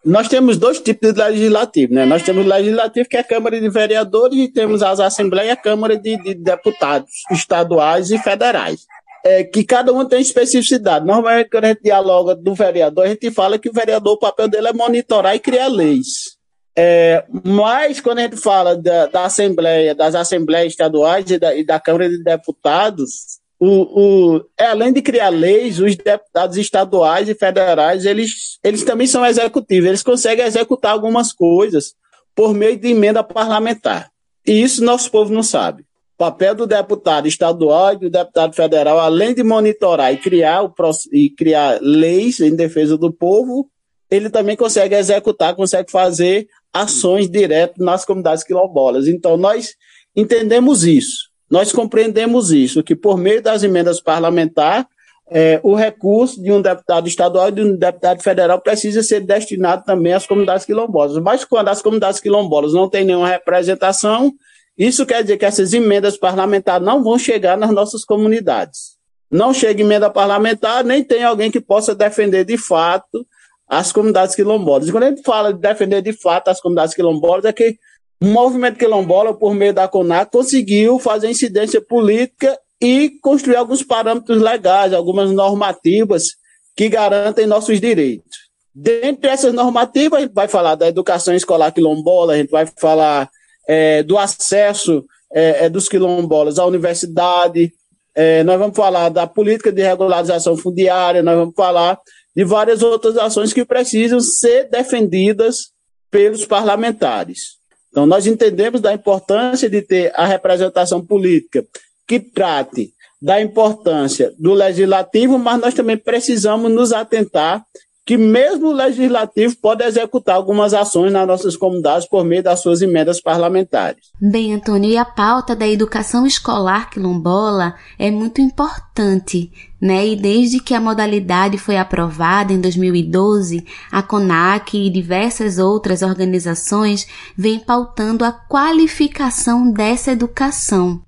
Nós 0.06 0.30
temos 0.30 0.58
dois 0.58 0.80
tipos 0.80 1.12
de 1.12 1.20
legislativo, 1.22 1.94
né? 1.94 2.06
Nós 2.06 2.24
temos 2.24 2.46
o 2.46 2.50
legislativo, 2.50 3.10
que 3.10 3.18
é 3.18 3.20
a 3.20 3.24
Câmara 3.26 3.60
de 3.60 3.68
Vereadores, 3.70 4.40
e 4.40 4.48
temos 4.48 4.82
as 4.82 5.02
Assembleias 5.02 5.50
e 5.50 5.52
a 5.52 5.62
Câmara 5.62 6.00
de, 6.00 6.16
de 6.24 6.34
Deputados 6.36 7.12
estaduais 7.32 8.12
e 8.12 8.18
federais 8.18 8.88
é, 9.28 9.44
que 9.44 9.64
cada 9.64 9.92
um 9.92 10.06
tem 10.06 10.22
especificidade. 10.22 11.06
Normalmente, 11.06 11.50
quando 11.50 11.66
a 11.66 11.68
gente 11.70 11.84
dialoga 11.84 12.34
do 12.34 12.56
vereador, 12.56 13.06
a 13.06 13.10
gente 13.10 13.30
fala 13.30 13.60
que 13.60 13.70
o 13.70 13.74
vereador, 13.74 14.14
o 14.14 14.20
papel 14.20 14.48
dele 14.48 14.70
é 14.70 14.74
monitorar 14.74 15.36
e 15.36 15.40
criar 15.40 15.68
leis. 15.68 16.38
É, 16.78 17.26
mas, 17.44 18.00
quando 18.00 18.20
a 18.20 18.22
gente 18.22 18.38
fala 18.38 18.78
da, 18.78 19.08
da 19.08 19.26
Assembleia, 19.26 19.94
das 19.94 20.16
Assembleias 20.16 20.72
Estaduais 20.72 21.30
e 21.30 21.38
da, 21.38 21.54
e 21.54 21.66
da 21.66 21.78
Câmara 21.78 22.10
de 22.10 22.24
Deputados, 22.24 23.40
o, 23.60 24.36
o, 24.38 24.46
é, 24.58 24.68
além 24.68 24.94
de 24.94 25.02
criar 25.02 25.30
leis, 25.30 25.80
os 25.80 25.96
deputados 25.96 26.56
estaduais 26.56 27.28
e 27.28 27.36
federais, 27.36 28.06
eles, 28.06 28.60
eles 28.64 28.84
também 28.84 29.08
são 29.08 29.26
executivos, 29.26 29.90
eles 29.90 30.04
conseguem 30.04 30.46
executar 30.46 30.94
algumas 30.94 31.34
coisas 31.34 31.96
por 32.34 32.54
meio 32.54 32.78
de 32.78 32.90
emenda 32.90 33.24
parlamentar. 33.24 34.10
E 34.46 34.62
isso 34.62 34.84
nosso 34.84 35.12
povo 35.12 35.34
não 35.34 35.44
sabe 35.44 35.87
papel 36.18 36.56
do 36.56 36.66
deputado 36.66 37.28
estadual 37.28 37.94
e 37.94 37.98
do 37.98 38.10
deputado 38.10 38.56
federal, 38.56 39.00
além 39.00 39.36
de 39.36 39.44
monitorar 39.44 40.12
e 40.12 40.18
criar, 40.18 40.64
o, 40.64 40.74
e 41.12 41.30
criar 41.30 41.80
leis 41.82 42.40
em 42.40 42.56
defesa 42.56 42.98
do 42.98 43.14
povo, 43.14 43.70
ele 44.10 44.30
também 44.30 44.56
consegue 44.56 44.96
executar, 44.96 45.56
consegue 45.56 45.92
fazer 45.92 46.48
ações 46.74 47.30
diretas 47.30 47.78
nas 47.78 48.04
comunidades 48.04 48.44
quilombolas. 48.44 49.08
Então, 49.08 49.38
nós 49.38 49.76
entendemos 50.16 50.84
isso, 50.84 51.30
nós 51.50 51.72
compreendemos 51.72 52.52
isso, 52.52 52.84
que 52.84 52.96
por 52.96 53.18
meio 53.18 53.42
das 53.42 53.64
emendas 53.64 54.02
parlamentares, 54.02 54.86
é, 55.30 55.60
o 55.62 55.76
recurso 55.76 56.42
de 56.42 56.52
um 56.52 56.62
deputado 56.62 57.08
estadual 57.08 57.50
e 57.50 57.52
de 57.52 57.62
um 57.62 57.76
deputado 57.76 58.24
federal 58.24 58.62
precisa 58.62 59.04
ser 59.04 59.20
destinado 59.20 59.84
também 59.84 60.14
às 60.14 60.26
comunidades 60.26 60.66
quilombolas. 60.66 61.22
Mas 61.22 61.44
quando 61.44 61.68
as 61.68 61.82
comunidades 61.82 62.22
quilombolas 62.22 62.74
não 62.74 62.90
têm 62.90 63.04
nenhuma 63.04 63.28
representação, 63.28 64.34
isso 64.78 65.06
quer 65.06 65.24
dizer 65.24 65.38
que 65.38 65.46
essas 65.46 65.74
emendas 65.74 66.18
parlamentares 66.18 66.86
não 66.86 67.04
vão 67.04 67.18
chegar 67.18 67.58
nas 67.58 67.72
nossas 67.72 68.06
comunidades. 68.06 68.98
Não 69.30 69.54
chega 69.54 69.82
emenda 69.82 70.10
parlamentar, 70.10 70.84
nem 70.84 71.04
tem 71.04 71.24
alguém 71.24 71.50
que 71.50 71.60
possa 71.60 71.96
defender 71.96 72.46
de 72.46 72.58
fato 72.58 73.26
as 73.68 73.92
comunidades 73.92 74.36
quilombolas. 74.36 74.90
Quando 74.90 75.04
a 75.04 75.10
gente 75.10 75.24
fala 75.24 75.54
de 75.54 75.60
defender 75.60 76.02
de 76.02 76.14
fato 76.14 76.50
as 76.50 76.62
comunidades 76.62 76.94
quilombolas, 76.94 77.44
é 77.46 77.52
que 77.52 77.78
o 78.22 78.26
movimento 78.26 78.78
quilombola, 78.78 79.34
por 79.34 79.54
meio 79.54 79.74
da 79.74 79.88
CONAC, 79.88 80.32
conseguiu 80.32 80.98
fazer 81.00 81.30
incidência 81.30 81.82
política 81.82 82.58
e 82.82 83.12
construir 83.22 83.58
alguns 83.58 83.84
parâmetros 83.84 84.42
legais, 84.42 84.94
algumas 84.94 85.32
normativas 85.32 86.36
que 86.76 86.88
garantem 86.88 87.46
nossos 87.46 87.82
direitos. 87.82 88.48
Dentre 88.74 89.30
essas 89.30 89.54
normativas, 89.54 90.20
a 90.20 90.22
gente 90.22 90.34
vai 90.34 90.48
falar 90.48 90.76
da 90.76 90.88
educação 90.88 91.34
escolar 91.34 91.72
quilombola, 91.72 92.34
a 92.34 92.38
gente 92.38 92.52
vai 92.52 92.68
falar 92.80 93.30
é, 93.68 94.02
do 94.04 94.18
acesso 94.18 95.06
é, 95.32 95.66
é, 95.66 95.70
dos 95.70 95.90
quilombolas 95.90 96.58
à 96.58 96.66
universidade, 96.66 97.74
é, 98.16 98.44
nós 98.44 98.58
vamos 98.58 98.76
falar 98.76 99.10
da 99.10 99.28
política 99.28 99.72
de 99.72 99.82
regularização 99.82 100.58
fundiária, 100.58 101.22
nós 101.22 101.38
vamos 101.38 101.54
falar 101.56 102.00
de 102.36 102.44
várias 102.44 102.82
outras 102.82 103.18
ações 103.18 103.54
que 103.54 103.66
precisam 103.66 104.20
ser 104.20 104.70
defendidas 104.70 105.72
pelos 106.10 106.46
parlamentares. 106.46 107.58
Então, 107.90 108.06
nós 108.06 108.26
entendemos 108.26 108.80
da 108.80 108.94
importância 108.94 109.70
de 109.70 109.82
ter 109.82 110.12
a 110.16 110.26
representação 110.26 111.06
política 111.06 111.66
que 112.08 112.20
trate 112.20 112.94
da 113.22 113.42
importância 113.42 114.34
do 114.38 114.54
legislativo, 114.54 115.38
mas 115.38 115.60
nós 115.60 115.74
também 115.74 115.98
precisamos 115.98 116.72
nos 116.72 116.94
atentar 116.94 117.66
que 118.08 118.18
mesmo 118.18 118.70
o 118.70 118.72
legislativo 118.72 119.58
pode 119.58 119.84
executar 119.84 120.38
algumas 120.38 120.74
ações 120.74 121.12
nas 121.12 121.28
nossas 121.28 121.58
comunidades 121.58 122.08
por 122.08 122.24
meio 122.24 122.42
das 122.42 122.62
suas 122.62 122.82
emendas 122.82 123.20
parlamentares. 123.20 124.12
Bem, 124.22 124.54
Antônio, 124.54 124.90
e 124.90 124.96
a 124.96 125.04
pauta 125.04 125.54
da 125.54 125.68
educação 125.68 126.26
escolar 126.26 126.90
quilombola 126.90 127.76
é 128.00 128.10
muito 128.10 128.40
importante, 128.40 129.52
né? 129.82 130.08
E 130.08 130.16
desde 130.16 130.62
que 130.62 130.74
a 130.74 130.80
modalidade 130.80 131.58
foi 131.58 131.76
aprovada 131.76 132.54
em 132.54 132.62
2012, 132.62 133.66
a 133.92 134.02
CONAC 134.02 134.78
e 134.78 134.90
diversas 134.90 135.58
outras 135.58 136.02
organizações 136.02 137.06
vêm 137.38 137.60
pautando 137.60 138.24
a 138.24 138.32
qualificação 138.32 139.70
dessa 139.70 140.14
educação. 140.14 141.02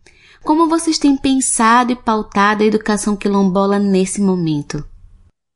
Como 0.43 0.67
vocês 0.67 0.99
têm 0.99 1.15
pensado 1.15 1.93
e 1.93 1.95
pautado 1.95 2.61
a 2.61 2.65
educação 2.65 3.15
quilombola 3.15 3.79
nesse 3.79 4.19
momento? 4.19 4.83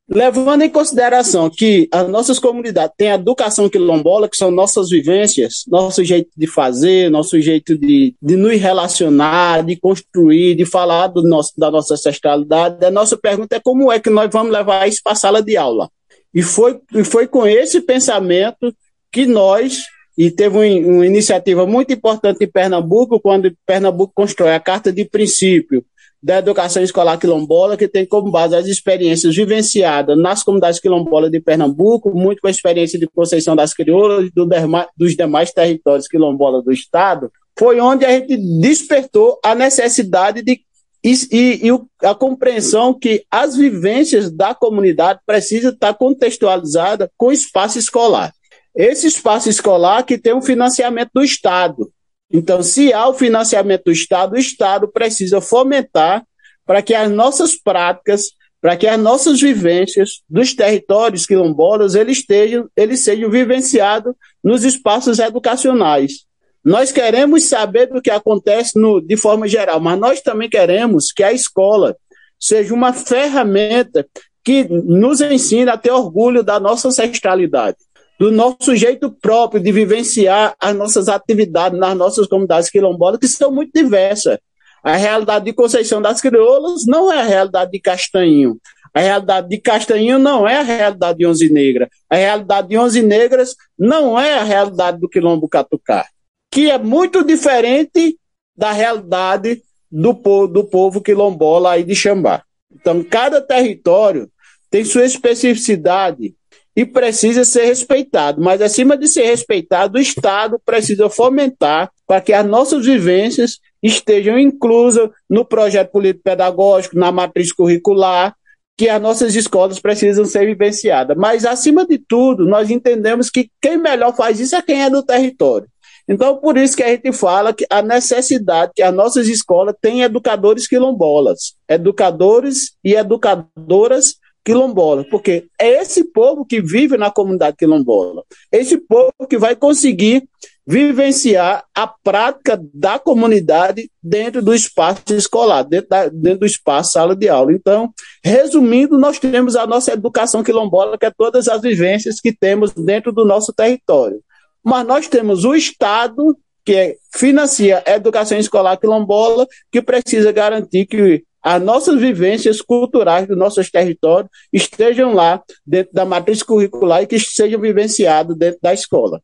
Levando 0.10 0.63
em 0.63 0.69
consideração 0.69 1.50
que 1.50 1.88
as 1.89 2.10
nossas 2.10 2.38
comunidades 2.38 2.93
têm 2.98 3.12
a 3.12 3.15
educação 3.15 3.69
quilombola, 3.69 4.27
que 4.27 4.36
são 4.36 4.51
nossas 4.51 4.89
vivências, 4.89 5.63
nosso 5.65 6.03
jeito 6.03 6.29
de 6.36 6.45
fazer, 6.45 7.10
nosso 7.10 7.39
jeito 7.39 7.77
de, 7.77 8.13
de 8.22 8.36
nos 8.36 8.60
relacionar, 8.60 9.63
de 9.63 9.77
construir, 9.77 10.55
de 10.55 10.65
falar 10.65 11.07
do 11.07 11.24
nosso, 11.24 11.53
da 11.57 11.72
nossa 11.72 11.93
ancestralidade, 11.93 12.86
a 12.86 12.91
nossa 12.91 13.15
pergunta 13.15 13.55
é 13.55 13.62
como 13.62 13.89
é 13.91 14.00
que 14.00 14.10
nós 14.10 14.29
vamos 14.29 14.51
levar 14.51 14.88
isso 14.89 15.00
para 15.01 15.13
a 15.13 15.15
sala 15.15 15.41
de 15.41 15.55
aula. 15.55 15.89
E 16.33 16.41
foi, 16.41 16.81
e 16.93 17.03
foi 17.05 17.25
com 17.25 17.48
esse 17.48 17.79
pensamento 17.79 18.75
que 19.10 19.25
nós, 19.25 19.83
e 20.17 20.29
teve 20.29 20.57
uma, 20.57 20.95
uma 20.95 21.05
iniciativa 21.05 21.65
muito 21.65 21.93
importante 21.93 22.43
em 22.43 22.51
Pernambuco, 22.51 23.22
quando 23.22 23.55
Pernambuco 23.65 24.12
constrói 24.13 24.53
a 24.53 24.60
Carta 24.60 24.91
de 24.91 25.05
Princípio, 25.05 25.86
da 26.23 26.37
educação 26.37 26.81
escolar 26.81 27.17
quilombola, 27.17 27.75
que 27.75 27.85
tem 27.85 28.05
como 28.05 28.31
base 28.31 28.55
as 28.55 28.65
experiências 28.65 29.35
vivenciadas 29.35 30.17
nas 30.17 30.41
comunidades 30.41 30.79
quilombolas 30.79 31.29
de 31.29 31.41
Pernambuco, 31.41 32.15
muito 32.15 32.41
com 32.41 32.47
a 32.47 32.51
experiência 32.51 32.97
de 32.97 33.05
Conceição 33.07 33.57
das 33.57 33.73
Crioulas 33.73 34.27
e 34.27 34.31
do 34.31 34.47
dos 34.95 35.17
demais 35.17 35.51
territórios 35.51 36.07
quilombolas 36.07 36.63
do 36.63 36.71
Estado, 36.71 37.29
foi 37.59 37.81
onde 37.81 38.05
a 38.05 38.11
gente 38.11 38.37
despertou 38.61 39.37
a 39.43 39.53
necessidade 39.53 40.41
de 40.41 40.61
e, 41.05 41.11
e, 41.33 41.67
e, 41.67 42.07
a 42.07 42.15
compreensão 42.15 42.97
que 42.97 43.25
as 43.29 43.57
vivências 43.57 44.31
da 44.31 44.55
comunidade 44.55 45.19
precisam 45.25 45.71
estar 45.71 45.93
contextualizada 45.93 47.11
com 47.17 47.25
o 47.25 47.31
espaço 47.33 47.77
escolar. 47.77 48.33
Esse 48.73 49.07
espaço 49.07 49.49
escolar 49.49 50.03
que 50.03 50.17
tem 50.17 50.33
um 50.33 50.41
financiamento 50.41 51.11
do 51.13 51.21
Estado. 51.21 51.91
Então, 52.33 52.63
se 52.63 52.91
há 52.91 53.07
o 53.07 53.13
financiamento 53.13 53.83
do 53.85 53.91
Estado, 53.91 54.33
o 54.33 54.39
Estado 54.39 54.87
precisa 54.87 55.39
fomentar 55.39 56.25
para 56.65 56.81
que 56.81 56.95
as 56.95 57.11
nossas 57.11 57.55
práticas, 57.55 58.31
para 58.59 58.75
que 58.75 58.87
as 58.87 58.99
nossas 58.99 59.39
vivências 59.39 60.23
dos 60.27 60.55
territórios 60.55 61.27
quilombolas 61.27 61.93
eles, 61.93 62.17
estejam, 62.17 62.67
eles 62.75 63.01
sejam 63.01 63.29
vivenciados 63.29 64.15
nos 64.43 64.63
espaços 64.63 65.19
educacionais. 65.19 66.25
Nós 66.65 66.91
queremos 66.91 67.43
saber 67.43 67.87
do 67.87 68.01
que 68.01 68.09
acontece 68.09 68.79
no, 68.79 68.99
de 68.99 69.15
forma 69.15 69.47
geral, 69.47 69.79
mas 69.79 69.99
nós 69.99 70.21
também 70.21 70.49
queremos 70.49 71.11
que 71.11 71.21
a 71.21 71.31
escola 71.31 71.95
seja 72.39 72.73
uma 72.73 72.93
ferramenta 72.93 74.07
que 74.43 74.63
nos 74.63 75.21
ensine 75.21 75.69
a 75.69 75.77
ter 75.77 75.91
orgulho 75.91 76.41
da 76.41 76.59
nossa 76.59 76.87
ancestralidade 76.87 77.77
do 78.23 78.31
nosso 78.31 78.73
jeito 78.73 79.11
próprio 79.11 79.61
de 79.61 79.69
vivenciar 79.69 80.55
as 80.57 80.73
nossas 80.73 81.09
atividades 81.09 81.77
nas 81.77 81.93
nossas 81.93 82.25
comunidades 82.25 82.69
quilombolas, 82.69 83.19
que 83.19 83.27
são 83.27 83.51
muito 83.51 83.71
diversas. 83.75 84.37
A 84.81 84.95
realidade 84.95 85.43
de 85.43 85.51
Conceição 85.51 86.01
das 86.01 86.21
Crioulas 86.21 86.85
não 86.87 87.11
é 87.11 87.19
a 87.19 87.25
realidade 87.25 87.71
de 87.71 87.81
Castanho. 87.81 88.57
A 88.93 89.01
realidade 89.01 89.49
de 89.49 89.57
Castanho 89.57 90.17
não 90.19 90.47
é 90.47 90.55
a 90.55 90.61
realidade 90.61 91.17
de 91.17 91.27
Onze 91.27 91.51
Negra. 91.51 91.89
A 92.09 92.15
realidade 92.15 92.69
de 92.69 92.77
Onze 92.77 93.01
Negras 93.01 93.57
não 93.77 94.17
é 94.17 94.35
a 94.35 94.43
realidade 94.43 95.01
do 95.01 95.09
Quilombo 95.09 95.49
Catucá, 95.49 96.05
que 96.49 96.71
é 96.71 96.77
muito 96.77 97.25
diferente 97.25 98.17
da 98.55 98.71
realidade 98.71 99.61
do 99.91 100.15
povo, 100.15 100.47
do 100.47 100.63
povo 100.63 101.01
quilombola 101.01 101.71
aí 101.71 101.83
de 101.83 101.93
Xambá. 101.93 102.41
Então, 102.73 103.03
cada 103.03 103.41
território 103.41 104.29
tem 104.71 104.85
sua 104.85 105.03
especificidade, 105.03 106.33
e 106.75 106.85
precisa 106.85 107.45
ser 107.45 107.65
respeitado. 107.65 108.41
Mas, 108.41 108.61
acima 108.61 108.97
de 108.97 109.07
ser 109.07 109.23
respeitado, 109.23 109.97
o 109.97 110.01
Estado 110.01 110.59
precisa 110.65 111.09
fomentar 111.09 111.91
para 112.07 112.21
que 112.21 112.33
as 112.33 112.45
nossas 112.45 112.85
vivências 112.85 113.59
estejam 113.81 114.39
inclusas 114.39 115.09
no 115.29 115.45
projeto 115.45 115.91
político 115.91 116.23
pedagógico, 116.23 116.97
na 116.97 117.11
matriz 117.11 117.51
curricular, 117.51 118.35
que 118.75 118.89
as 118.89 119.01
nossas 119.01 119.35
escolas 119.35 119.79
precisam 119.79 120.25
ser 120.25 120.45
vivenciadas. 120.45 121.15
Mas, 121.15 121.45
acima 121.45 121.85
de 121.85 121.99
tudo, 121.99 122.47
nós 122.47 122.71
entendemos 122.71 123.29
que 123.29 123.49
quem 123.61 123.77
melhor 123.77 124.15
faz 124.15 124.39
isso 124.39 124.55
é 124.55 124.61
quem 124.61 124.83
é 124.83 124.89
do 124.89 125.03
território. 125.03 125.67
Então, 126.07 126.37
por 126.37 126.57
isso 126.57 126.75
que 126.75 126.83
a 126.83 126.89
gente 126.89 127.11
fala 127.13 127.53
que 127.53 127.65
a 127.69 127.81
necessidade 127.81 128.73
que 128.75 128.81
as 128.81 128.93
nossas 128.93 129.27
escolas 129.27 129.75
têm 129.81 130.01
educadores 130.01 130.67
quilombolas, 130.67 131.55
educadores 131.69 132.73
e 132.83 132.93
educadoras 132.93 134.15
quilombolas, 134.43 135.05
porque 135.09 135.45
é 135.59 135.81
esse 135.81 136.03
povo 136.03 136.45
que 136.45 136.62
vive 136.62 136.97
na 136.97 137.09
comunidade 137.09 137.57
quilombola, 137.57 138.23
esse 138.51 138.77
povo 138.77 139.13
que 139.29 139.38
vai 139.38 139.55
conseguir 139.55 140.27
vivenciar 140.65 141.65
a 141.75 141.88
prática 141.88 142.59
da 142.73 142.97
comunidade 142.97 143.91
dentro 144.01 144.41
do 144.41 144.53
espaço 144.53 145.01
escolar, 145.09 145.63
dentro, 145.63 145.89
da, 145.89 146.07
dentro 146.07 146.39
do 146.39 146.45
espaço 146.45 146.93
sala 146.93 147.15
de 147.15 147.27
aula. 147.27 147.51
Então, 147.51 147.93
resumindo, 148.23 148.97
nós 148.97 149.19
temos 149.19 149.55
a 149.55 149.67
nossa 149.67 149.91
educação 149.91 150.43
quilombola, 150.43 150.97
que 150.97 151.05
é 151.05 151.12
todas 151.12 151.47
as 151.50 151.62
vivências 151.62 152.21
que 152.21 152.33
temos 152.33 152.71
dentro 152.71 153.12
do 153.12 153.25
nosso 153.25 153.51
território. 153.51 154.21
Mas 154.63 154.88
nós 154.88 155.07
temos 155.07 155.43
o 155.43 155.53
Estado, 155.53 156.38
que 156.63 156.97
financia 157.13 157.83
a 157.85 157.91
educação 157.91 158.38
escolar 158.38 158.77
quilombola, 158.77 159.45
que 159.69 159.81
precisa 159.81 160.31
garantir 160.31 160.85
que 160.85 161.23
as 161.43 161.62
nossas 161.62 162.00
vivências 162.00 162.62
culturais 162.62 163.27
dos 163.27 163.38
nossos 163.38 163.69
territórios 163.69 164.31
estejam 164.51 165.13
lá 165.13 165.43
dentro 165.65 165.93
da 165.93 166.05
matriz 166.05 166.41
curricular 166.41 167.03
e 167.03 167.07
que 167.07 167.19
sejam 167.19 167.59
vivenciados 167.59 168.38
dentro 168.38 168.59
da 168.62 168.73
escola. 168.73 169.21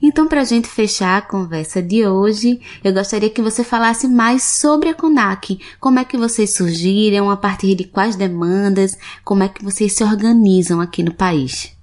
Então, 0.00 0.28
para 0.28 0.42
a 0.42 0.44
gente 0.44 0.68
fechar 0.68 1.18
a 1.18 1.22
conversa 1.22 1.82
de 1.82 2.06
hoje, 2.06 2.60
eu 2.84 2.92
gostaria 2.92 3.30
que 3.30 3.42
você 3.42 3.64
falasse 3.64 4.06
mais 4.06 4.44
sobre 4.44 4.90
a 4.90 4.94
CONAC. 4.94 5.58
Como 5.80 5.98
é 5.98 6.04
que 6.04 6.16
vocês 6.16 6.54
surgiram, 6.54 7.28
a 7.30 7.36
partir 7.36 7.74
de 7.74 7.82
quais 7.82 8.14
demandas, 8.14 8.96
como 9.24 9.42
é 9.42 9.48
que 9.48 9.64
vocês 9.64 9.94
se 9.94 10.04
organizam 10.04 10.80
aqui 10.80 11.02
no 11.02 11.12
país? 11.12 11.76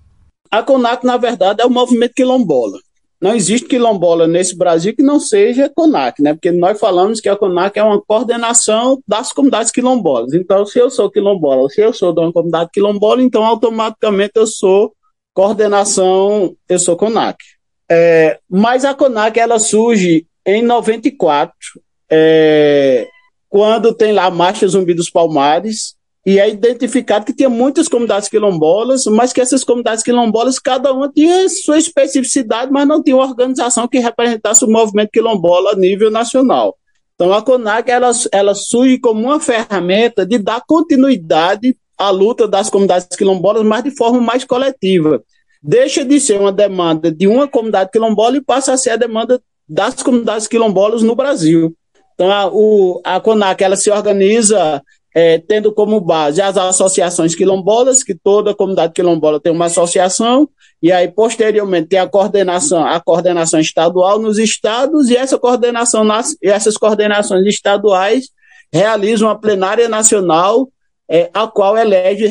A 0.49 0.63
CONAC, 0.63 1.05
na 1.05 1.17
verdade, 1.17 1.61
é 1.61 1.65
o 1.65 1.69
movimento 1.69 2.13
quilombola. 2.13 2.79
Não 3.21 3.33
existe 3.33 3.67
quilombola 3.67 4.27
nesse 4.27 4.57
Brasil 4.57 4.95
que 4.95 5.01
não 5.01 5.19
seja 5.19 5.71
CONAC, 5.73 6.21
né? 6.21 6.33
Porque 6.33 6.51
nós 6.51 6.79
falamos 6.79 7.21
que 7.21 7.29
a 7.29 7.35
CONAC 7.35 7.79
é 7.79 7.83
uma 7.83 8.01
coordenação 8.01 9.01
das 9.07 9.31
comunidades 9.31 9.71
quilombolas. 9.71 10.33
Então, 10.33 10.65
se 10.65 10.77
eu 10.79 10.89
sou 10.89 11.09
quilombola, 11.09 11.69
se 11.69 11.81
eu 11.81 11.93
sou 11.93 12.13
de 12.13 12.19
uma 12.19 12.33
comunidade 12.33 12.69
quilombola, 12.73 13.21
então 13.21 13.45
automaticamente 13.45 14.33
eu 14.35 14.45
sou 14.45 14.93
coordenação, 15.33 16.55
eu 16.67 16.79
sou 16.79 16.95
CONAC. 16.95 17.37
É, 17.89 18.39
mas 18.49 18.83
a 18.83 18.93
CONAC 18.93 19.39
ela 19.39 19.59
surge 19.59 20.25
em 20.45 20.61
94, 20.61 21.53
é, 22.11 23.07
quando 23.49 23.93
tem 23.93 24.11
lá 24.11 24.25
a 24.25 24.31
Marcha 24.31 24.67
Zumbi 24.67 24.93
dos 24.93 25.09
Palmares, 25.09 25.95
e 26.25 26.39
é 26.39 26.49
identificado 26.49 27.23
que 27.23 27.35
tinha 27.35 27.49
muitas 27.49 27.87
comunidades 27.87 28.27
quilombolas, 28.27 29.05
mas 29.05 29.31
que 29.31 29.39
essas 29.39 29.63
comunidades 29.63 30.03
quilombolas, 30.03 30.57
cada 30.57 30.91
uma 30.91 31.07
tinha 31.07 31.47
sua 31.49 31.77
especificidade, 31.77 32.71
mas 32.71 32.87
não 32.87 33.03
tinha 33.03 33.15
uma 33.15 33.27
organização 33.27 33.87
que 33.87 33.99
representasse 33.99 34.65
o 34.65 34.67
movimento 34.67 35.11
quilombola 35.11 35.73
a 35.73 35.75
nível 35.75 36.09
nacional. 36.09 36.75
Então 37.13 37.31
a 37.31 37.43
CONAC 37.43 37.91
ela, 37.91 38.11
ela 38.31 38.55
surge 38.55 38.97
como 38.97 39.21
uma 39.21 39.39
ferramenta 39.39 40.25
de 40.25 40.39
dar 40.39 40.63
continuidade 40.67 41.77
à 41.95 42.09
luta 42.09 42.47
das 42.47 42.71
comunidades 42.71 43.15
quilombolas, 43.15 43.63
mas 43.63 43.83
de 43.83 43.91
forma 43.91 44.19
mais 44.19 44.43
coletiva. 44.43 45.23
Deixa 45.61 46.03
de 46.03 46.19
ser 46.19 46.39
uma 46.39 46.51
demanda 46.51 47.11
de 47.11 47.27
uma 47.27 47.47
comunidade 47.47 47.91
quilombola 47.91 48.37
e 48.37 48.41
passa 48.41 48.73
a 48.73 48.77
ser 48.77 48.89
a 48.89 48.95
demanda 48.95 49.39
das 49.69 50.01
comunidades 50.01 50.47
quilombolas 50.47 51.03
no 51.03 51.15
Brasil. 51.15 51.75
Então 52.15 52.31
a, 52.31 52.47
o, 52.47 52.99
a 53.03 53.19
CONAC 53.19 53.63
ela 53.63 53.75
se 53.75 53.91
organiza 53.91 54.81
é, 55.15 55.37
tendo 55.37 55.71
como 55.71 56.01
base 56.01 56.41
as 56.41 56.57
associações 56.57 57.33
quilombolas, 57.33 58.03
que 58.03 58.13
toda 58.13 58.53
comunidade 58.53 58.91
quilombola 58.91 59.39
tem 59.39 59.49
uma 59.49 59.67
associação, 59.67 60.49
e 60.83 60.91
aí 60.91 61.07
posteriormente 61.07 61.87
tem 61.87 61.99
a 61.99 62.07
coordenação, 62.07 62.85
a 62.85 62.99
coordenação 62.99 63.61
estadual 63.61 64.19
nos 64.19 64.37
estados, 64.37 65.09
e 65.09 65.15
essa 65.15 65.39
coordenação 65.39 66.05
essas 66.43 66.75
coordenações 66.77 67.45
estaduais 67.45 68.25
realizam 68.73 69.29
uma 69.29 69.39
plenária 69.39 69.87
nacional 69.87 70.67
é, 71.09 71.29
a 71.33 71.47
qual 71.47 71.77
elege 71.77 72.25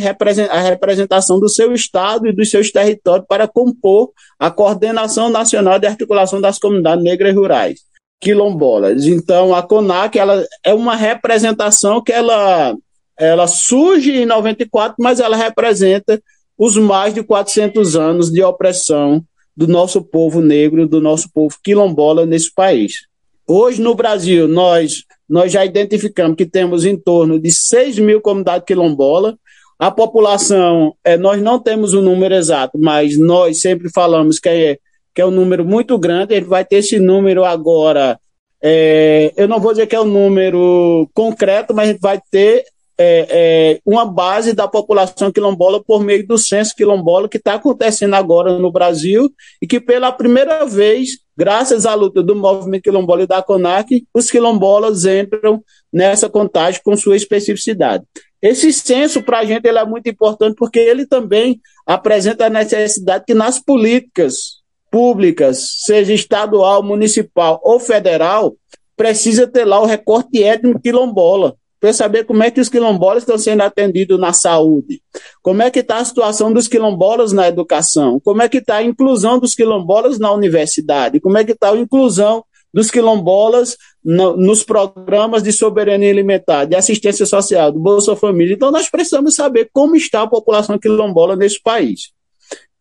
a 0.51 0.61
representação 0.61 1.41
do 1.41 1.49
seu 1.49 1.73
estado 1.73 2.27
e 2.27 2.35
dos 2.35 2.51
seus 2.51 2.71
territórios 2.71 3.27
para 3.27 3.49
compor 3.49 4.11
a 4.39 4.51
coordenação 4.51 5.31
nacional 5.31 5.79
de 5.79 5.87
articulação 5.87 6.41
das 6.41 6.59
comunidades 6.59 7.03
negras 7.03 7.35
rurais 7.35 7.94
quilombolas. 8.21 9.07
Então, 9.07 9.55
a 9.55 9.63
CONAC 9.63 10.19
ela 10.19 10.45
é 10.65 10.73
uma 10.73 10.97
representação 10.97 12.03
que 12.03 12.13
ela, 12.13 12.75
ela 13.19 13.47
surge 13.47 14.13
em 14.13 14.27
94, 14.27 14.97
mas 14.99 15.21
ela 15.21 15.37
representa 15.37 16.21
os 16.57 16.77
mais 16.77 17.13
de 17.13 17.23
400 17.23 17.97
anos 17.97 18.31
de 18.31 18.43
opressão 18.43 19.23
do 19.57 19.69
nosso 19.69 20.03
povo 20.03 20.41
negro, 20.41 20.89
do 20.89 21.01
nosso 21.01 21.31
povo 21.33 21.57
quilombola 21.63 22.27
nesse 22.27 22.53
país. 22.53 23.07
Hoje, 23.47 23.81
no 23.81 23.95
Brasil, 23.95 24.49
nós, 24.49 25.05
nós 25.29 25.53
já 25.53 25.65
identificamos 25.65 26.37
que 26.37 26.47
temos 26.47 26.85
em 26.85 26.97
torno 26.97 27.39
de 27.39 27.51
6 27.53 27.99
mil 27.99 28.21
comunidades 28.21 28.65
quilombolas. 28.67 29.35
A 29.79 29.91
população, 29.91 30.95
é, 31.05 31.17
nós 31.17 31.43
não 31.43 31.59
temos 31.59 31.93
o 31.93 32.01
um 32.01 32.03
número 32.03 32.35
exato, 32.35 32.79
mas 32.79 33.19
nós 33.19 33.61
sempre 33.61 33.91
falamos 33.93 34.39
que 34.39 34.49
é 34.49 34.79
que 35.15 35.23
é 35.23 35.27
um 35.27 35.31
número 35.31 35.65
muito 35.65 35.99
grande, 35.99 36.35
ele 36.35 36.47
vai 36.47 36.65
ter 36.65 36.77
esse 36.77 36.99
número 36.99 37.45
agora. 37.45 38.19
É, 38.63 39.33
eu 39.37 39.47
não 39.47 39.61
vou 39.61 39.73
dizer 39.73 39.87
que 39.87 39.95
é 39.95 40.01
um 40.01 40.05
número 40.05 41.09
concreto, 41.15 41.75
mas 41.75 41.97
vai 42.01 42.21
ter 42.31 42.65
é, 42.97 43.27
é, 43.29 43.81
uma 43.85 44.05
base 44.05 44.53
da 44.53 44.69
população 44.69 45.31
quilombola 45.33 45.83
por 45.83 46.03
meio 46.03 46.27
do 46.27 46.39
censo 46.39 46.75
quilombola 46.75 47.29
que 47.29 47.37
está 47.37 47.55
acontecendo 47.55 48.15
agora 48.15 48.59
no 48.59 48.71
Brasil 48.71 49.31
e 49.61 49.67
que 49.67 49.81
pela 49.81 50.13
primeira 50.13 50.65
vez, 50.65 51.19
graças 51.37 51.87
à 51.87 51.95
luta 51.95 52.23
do 52.23 52.37
movimento 52.37 52.83
quilombola 52.83 53.23
e 53.23 53.27
da 53.27 53.43
CONAC, 53.43 54.07
os 54.15 54.31
quilombolas 54.31 55.05
entram 55.05 55.63
nessa 55.93 56.29
contagem 56.29 56.81
com 56.85 56.97
sua 56.97 57.17
especificidade. 57.17 58.05
Esse 58.41 58.73
censo, 58.73 59.23
para 59.23 59.41
a 59.41 59.45
gente, 59.45 59.67
ele 59.67 59.79
é 59.79 59.85
muito 59.85 60.09
importante 60.09 60.55
porque 60.57 60.79
ele 60.79 61.07
também 61.07 61.61
apresenta 61.87 62.47
a 62.47 62.51
necessidade 62.51 63.25
que 63.27 63.35
nas 63.35 63.59
políticas 63.59 64.64
públicas, 64.95 65.81
seja 65.81 66.15
estadual, 66.15 66.81
municipal 66.81 67.61
ou 67.65 67.81
federal, 67.81 68.55
precisa 68.97 69.45
ter 69.45 69.65
lá 69.65 69.81
o 69.81 69.87
recorte 69.87 70.41
étnico 70.41 70.81
quilombola, 70.81 71.57
para 71.81 71.93
saber 71.93 72.25
como 72.25 72.45
é 72.45 72.51
que 72.53 72.61
os 72.61 72.69
quilombolas 72.69 73.25
estão 73.25 73.37
sendo 73.37 73.63
atendidos 73.63 74.21
na 74.21 74.33
saúde, 74.33 75.03
como 75.43 75.63
é 75.63 75.71
que 75.73 75.81
está 75.81 75.97
a 75.97 76.05
situação 76.05 76.53
dos 76.53 76.69
quilombolas 76.69 77.33
na 77.33 77.49
educação, 77.49 78.21
como 78.21 78.41
é 78.41 78.49
que 78.49 78.59
está 78.59 78.77
a 78.77 78.85
inclusão 78.85 79.41
dos 79.41 79.57
quilombolas 79.57 80.17
na 80.21 80.31
universidade, 80.31 81.19
como 81.19 81.39
é 81.39 81.45
que 81.45 81.51
está 81.51 81.73
a 81.73 81.77
inclusão 81.77 82.45
dos 82.73 82.89
quilombolas 82.89 83.77
no, 84.05 84.37
nos 84.37 84.63
programas 84.63 85.43
de 85.43 85.51
soberania 85.51 86.09
alimentar, 86.09 86.67
de 86.67 86.77
assistência 86.77 87.27
social, 87.27 87.73
do 87.73 87.81
Bolsa 87.81 88.15
Família. 88.15 88.55
Então, 88.55 88.71
nós 88.71 88.89
precisamos 88.89 89.35
saber 89.35 89.69
como 89.73 89.97
está 89.97 90.23
a 90.23 90.29
população 90.29 90.79
quilombola 90.79 91.35
nesse 91.35 91.61
país. 91.61 92.13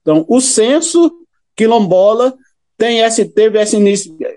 Então, 0.03 0.25
o 0.27 0.39
censo 0.39 1.11
quilombola 1.55 2.33
tem 2.77 2.99
esse, 2.99 3.25
teve, 3.25 3.57
essa 3.59 3.77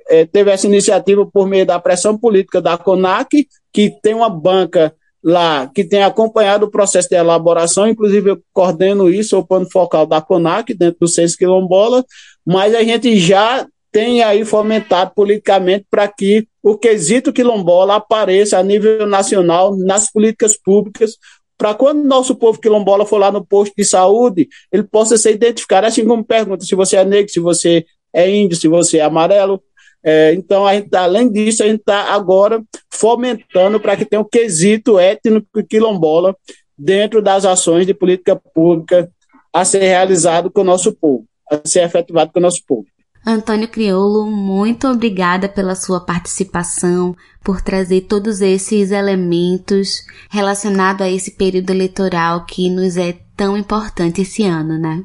é, 0.09 0.24
teve 0.26 0.50
essa 0.50 0.66
iniciativa 0.66 1.26
por 1.26 1.48
meio 1.48 1.66
da 1.66 1.81
pressão 1.81 2.16
política 2.16 2.61
da 2.61 2.76
CONAC, 2.76 3.48
que 3.72 3.90
tem 4.02 4.14
uma 4.14 4.31
banca 4.31 4.94
lá 5.22 5.68
que 5.74 5.83
tem 5.83 6.02
acompanhado 6.02 6.66
o 6.66 6.70
processo 6.70 7.09
de 7.09 7.16
elaboração, 7.16 7.88
inclusive 7.88 8.31
eu 8.31 8.40
coordeno 8.52 9.11
isso, 9.11 9.37
o 9.37 9.44
plano 9.44 9.66
focal 9.72 10.07
da 10.07 10.20
CONAC, 10.20 10.74
dentro 10.74 11.00
do 11.00 11.09
Censo 11.09 11.37
Quilombola, 11.37 12.05
mas 12.46 12.74
a 12.74 12.83
gente 12.85 13.16
já 13.18 13.66
tem 13.90 14.22
aí 14.22 14.44
fomentado 14.44 15.12
politicamente 15.14 15.87
para 15.90 16.07
que 16.07 16.46
o 16.62 16.76
quesito 16.76 17.33
quilombola 17.33 17.96
apareça 17.96 18.59
a 18.59 18.62
nível 18.62 19.07
nacional 19.07 19.76
nas 19.76 20.12
políticas 20.12 20.57
públicas, 20.57 21.12
para 21.59 21.75
quando 21.75 22.05
nosso 22.05 22.35
povo 22.37 22.61
quilombola 22.61 23.07
for 23.07 23.19
lá 23.19 23.33
no 23.33 23.45
posto 23.45 23.75
de 23.77 23.85
saúde, 23.85 24.49
ele 24.71 24.83
possa 24.83 25.16
ser 25.16 25.33
identificado, 25.33 25.87
assim 25.87 26.05
como 26.05 26.25
pergunta 26.25 26.64
se 26.64 26.75
você 26.75 26.97
é 26.97 27.05
negro, 27.05 27.33
se 27.33 27.40
você 27.40 27.85
é 28.12 28.31
índio, 28.31 28.57
se 28.57 28.69
você 28.69 28.99
é 28.99 29.03
amarelo. 29.03 29.62
É, 30.05 30.33
então, 30.35 30.66
a 30.66 30.75
gente, 30.75 30.95
além 30.95 31.31
disso, 31.31 31.62
a 31.62 31.66
gente 31.66 31.81
está 31.81 32.12
agora 32.14 32.62
fomentando 32.90 33.81
para 33.81 33.97
que 33.97 34.05
tenha 34.05 34.21
um 34.21 34.29
quesito 34.29 34.99
étnico 34.99 35.64
quilombola 35.69 36.37
dentro 36.79 37.23
das 37.23 37.45
ações 37.45 37.87
de 37.87 37.95
política 37.95 38.37
pública 38.37 39.11
a 39.53 39.64
ser 39.64 39.81
realizado 39.81 40.51
com 40.51 40.61
o 40.61 40.64
nosso 40.64 40.92
povo, 40.92 41.25
a 41.51 41.61
ser 41.66 41.83
efetivado 41.83 42.31
com 42.33 42.38
o 42.38 42.42
nosso 42.42 42.62
povo. 42.66 42.87
Antônio 43.28 43.66
Criolo, 43.66 44.30
muito 44.30 44.86
obrigada 44.86 45.48
pela 45.48 45.74
sua 45.74 45.98
participação, 45.98 47.16
por 47.42 47.60
trazer 47.60 48.02
todos 48.02 48.40
esses 48.40 48.92
elementos 48.92 50.04
relacionados 50.30 51.02
a 51.02 51.10
esse 51.10 51.32
período 51.32 51.70
eleitoral 51.70 52.46
que 52.46 52.70
nos 52.70 52.96
é 52.96 53.16
tão 53.36 53.56
importante 53.56 54.22
esse 54.22 54.44
ano, 54.44 54.78
né? 54.78 55.02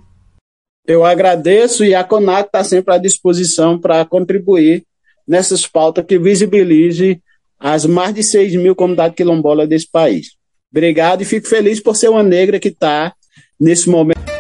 Eu 0.85 1.03
agradeço 1.03 1.83
e 1.83 1.95
a 1.95 2.03
CONAC 2.03 2.45
está 2.45 2.63
sempre 2.63 2.93
à 2.93 2.99
disposição 2.99 3.79
para 3.79 4.05
contribuir 4.05 4.85
nessas 5.27 5.65
pautas 5.65 6.05
que 6.05 6.19
visibilize 6.19 7.19
as 7.59 7.87
mais 7.87 8.13
de 8.13 8.21
6 8.21 8.55
mil 8.55 8.75
comunidades 8.75 9.15
quilombolas 9.15 9.67
desse 9.67 9.89
país. 9.89 10.35
Obrigado 10.71 11.23
e 11.23 11.25
fico 11.25 11.47
feliz 11.47 11.79
por 11.79 11.95
ser 11.95 12.09
uma 12.09 12.21
negra 12.21 12.59
que 12.59 12.67
está 12.67 13.15
nesse 13.59 13.89
momento. 13.89 14.30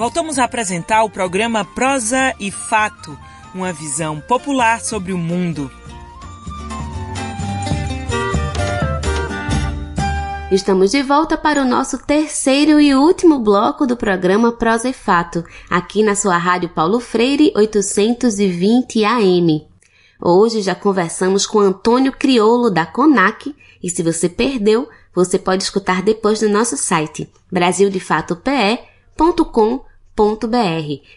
Voltamos 0.00 0.38
a 0.38 0.44
apresentar 0.44 1.04
o 1.04 1.10
programa 1.10 1.62
Prosa 1.62 2.34
e 2.40 2.50
Fato, 2.50 3.18
uma 3.54 3.70
visão 3.70 4.18
popular 4.18 4.80
sobre 4.80 5.12
o 5.12 5.18
mundo. 5.18 5.70
Estamos 10.50 10.90
de 10.90 11.02
volta 11.02 11.36
para 11.36 11.60
o 11.60 11.66
nosso 11.66 11.98
terceiro 11.98 12.80
e 12.80 12.94
último 12.94 13.40
bloco 13.40 13.86
do 13.86 13.94
programa 13.94 14.52
Prosa 14.52 14.88
e 14.88 14.94
Fato, 14.94 15.44
aqui 15.68 16.02
na 16.02 16.14
sua 16.14 16.38
Rádio 16.38 16.70
Paulo 16.70 16.98
Freire 16.98 17.52
820 17.54 19.04
AM. 19.04 19.68
Hoje 20.18 20.62
já 20.62 20.74
conversamos 20.74 21.44
com 21.44 21.58
Antônio 21.58 22.12
Criolo 22.12 22.70
da 22.70 22.86
CONAC 22.86 23.54
e 23.82 23.90
se 23.90 24.02
você 24.02 24.30
perdeu, 24.30 24.88
você 25.14 25.38
pode 25.38 25.62
escutar 25.62 26.00
depois 26.00 26.40
no 26.40 26.48
nosso 26.48 26.78
site 26.78 27.30
brasildefatope.com.br 27.52 29.89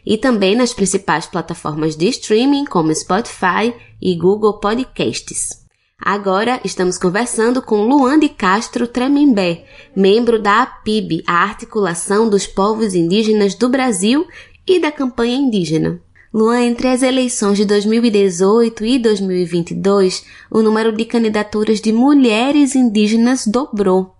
e 0.06 0.18
também 0.18 0.56
nas 0.56 0.74
principais 0.74 1.26
plataformas 1.26 1.96
de 1.96 2.08
streaming 2.08 2.66
como 2.66 2.96
Spotify 2.96 3.74
e 4.02 4.16
Google 4.16 4.60
Podcasts. 4.60 5.64
Agora 6.00 6.60
estamos 6.64 6.98
conversando 6.98 7.62
com 7.62 7.88
Luan 7.88 8.20
de 8.20 8.30
Castro 8.30 8.88
Tremembé, 8.88 9.66
membro 9.96 10.42
da 10.42 10.62
APIB, 10.64 11.24
a 11.26 11.44
Articulação 11.44 12.30
dos 12.30 12.46
Povos 12.46 12.94
Indígenas 12.94 13.56
do 13.56 13.70
Brasil 13.70 14.26
e 14.68 14.80
da 14.80 14.92
Campanha 14.92 15.38
Indígena. 15.38 16.02
Luan, 16.34 16.62
entre 16.62 16.88
as 16.88 17.04
eleições 17.04 17.58
de 17.58 17.66
2018 17.66 18.86
e 18.86 19.00
2022, 19.00 20.26
o 20.50 20.62
número 20.62 20.92
de 20.92 21.06
candidaturas 21.06 21.80
de 21.80 21.92
mulheres 21.92 22.76
indígenas 22.76 23.46
dobrou. 23.46 24.13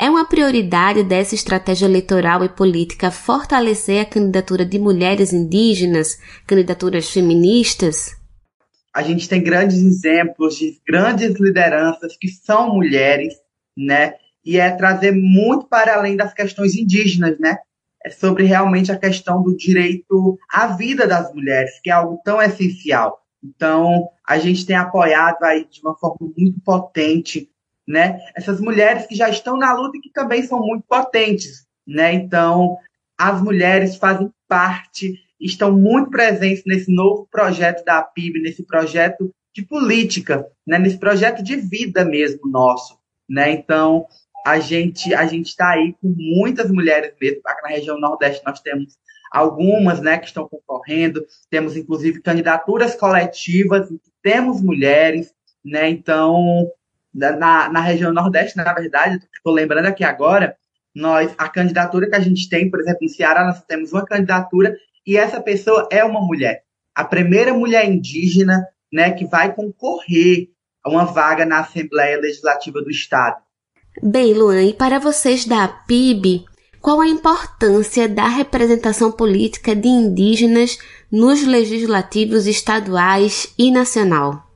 É 0.00 0.08
uma 0.08 0.24
prioridade 0.24 1.02
dessa 1.04 1.34
estratégia 1.34 1.84
eleitoral 1.84 2.42
e 2.42 2.48
política 2.48 3.10
fortalecer 3.10 4.00
a 4.00 4.06
candidatura 4.06 4.64
de 4.64 4.78
mulheres 4.78 5.32
indígenas, 5.32 6.18
candidaturas 6.46 7.10
feministas? 7.10 8.18
a 8.94 9.02
gente 9.02 9.28
tem 9.28 9.42
grandes 9.42 9.78
exemplos 9.78 10.56
de 10.56 10.80
grandes 10.86 11.38
lideranças 11.38 12.16
que 12.16 12.28
são 12.28 12.74
mulheres, 12.74 13.34
né? 13.76 14.14
E 14.44 14.58
é 14.58 14.70
trazer 14.70 15.12
muito 15.12 15.66
para 15.66 15.94
além 15.94 16.16
das 16.16 16.34
questões 16.34 16.74
indígenas, 16.74 17.38
né? 17.38 17.58
É 18.04 18.10
sobre 18.10 18.44
realmente 18.44 18.90
a 18.90 18.98
questão 18.98 19.42
do 19.42 19.56
direito 19.56 20.38
à 20.50 20.68
vida 20.68 21.06
das 21.06 21.32
mulheres, 21.32 21.78
que 21.82 21.90
é 21.90 21.92
algo 21.92 22.20
tão 22.24 22.40
essencial. 22.40 23.20
Então, 23.42 24.08
a 24.26 24.38
gente 24.38 24.66
tem 24.66 24.76
apoiado 24.76 25.42
aí 25.44 25.66
de 25.70 25.80
uma 25.82 25.96
forma 25.96 26.32
muito 26.36 26.60
potente, 26.60 27.49
né? 27.90 28.20
Essas 28.36 28.60
mulheres 28.60 29.06
que 29.06 29.14
já 29.14 29.28
estão 29.28 29.56
na 29.56 29.72
luta 29.74 29.98
e 29.98 30.00
que 30.00 30.10
também 30.10 30.42
são 30.42 30.60
muito 30.60 30.84
potentes, 30.88 31.66
né? 31.86 32.12
Então, 32.12 32.76
as 33.18 33.42
mulheres 33.42 33.96
fazem 33.96 34.30
parte 34.48 35.14
estão 35.40 35.72
muito 35.72 36.10
presentes 36.10 36.62
nesse 36.66 36.92
novo 36.92 37.26
projeto 37.30 37.84
da 37.84 38.02
PIB, 38.02 38.42
nesse 38.42 38.62
projeto 38.62 39.30
de 39.54 39.62
política, 39.62 40.46
né, 40.66 40.78
nesse 40.78 40.98
projeto 40.98 41.42
de 41.42 41.56
vida 41.56 42.04
mesmo 42.04 42.48
nosso, 42.48 42.98
né? 43.28 43.50
Então 43.50 44.06
a 44.46 44.60
gente 44.60 45.14
a 45.14 45.26
gente 45.26 45.48
está 45.48 45.70
aí 45.70 45.94
com 46.00 46.14
muitas 46.16 46.70
mulheres 46.70 47.14
mesmo. 47.20 47.40
Aqui 47.46 47.62
na 47.62 47.68
região 47.68 47.98
Nordeste 47.98 48.42
nós 48.44 48.60
temos 48.60 48.98
algumas, 49.32 50.00
né, 50.00 50.18
que 50.18 50.26
estão 50.26 50.48
concorrendo. 50.48 51.24
Temos 51.48 51.76
inclusive 51.76 52.20
candidaturas 52.20 52.94
coletivas 52.94 53.88
temos 54.22 54.60
mulheres, 54.60 55.32
né? 55.64 55.88
Então 55.88 56.70
na, 57.12 57.68
na 57.68 57.80
região 57.80 58.12
Nordeste, 58.12 58.56
na 58.56 58.72
verdade, 58.72 59.18
estou 59.34 59.52
lembrando 59.52 59.86
aqui 59.86 60.04
agora, 60.04 60.56
nós 60.94 61.32
a 61.38 61.48
candidatura 61.48 62.08
que 62.08 62.16
a 62.16 62.20
gente 62.20 62.48
tem, 62.48 62.70
por 62.70 62.80
exemplo, 62.80 63.04
em 63.04 63.08
Ceará 63.08 63.44
nós 63.44 63.62
temos 63.62 63.92
uma 63.92 64.04
candidatura 64.04 64.74
e 65.06 65.16
essa 65.16 65.40
pessoa 65.40 65.88
é 65.90 66.04
uma 66.04 66.20
mulher. 66.20 66.62
A 66.94 67.04
primeira 67.04 67.54
mulher 67.54 67.84
indígena 67.88 68.64
né, 68.92 69.12
que 69.12 69.24
vai 69.24 69.54
concorrer 69.54 70.48
a 70.84 70.90
uma 70.90 71.04
vaga 71.04 71.44
na 71.44 71.60
Assembleia 71.60 72.18
Legislativa 72.18 72.82
do 72.82 72.90
Estado. 72.90 73.36
Bem, 74.02 74.32
Luan, 74.34 74.62
e 74.62 74.74
para 74.74 74.98
vocês 74.98 75.44
da 75.44 75.68
PIB, 75.68 76.44
qual 76.80 77.00
a 77.00 77.08
importância 77.08 78.08
da 78.08 78.26
representação 78.26 79.12
política 79.12 79.76
de 79.76 79.88
indígenas 79.88 80.78
nos 81.10 81.44
legislativos 81.44 82.46
estaduais 82.46 83.52
e 83.58 83.70
nacional? 83.70 84.49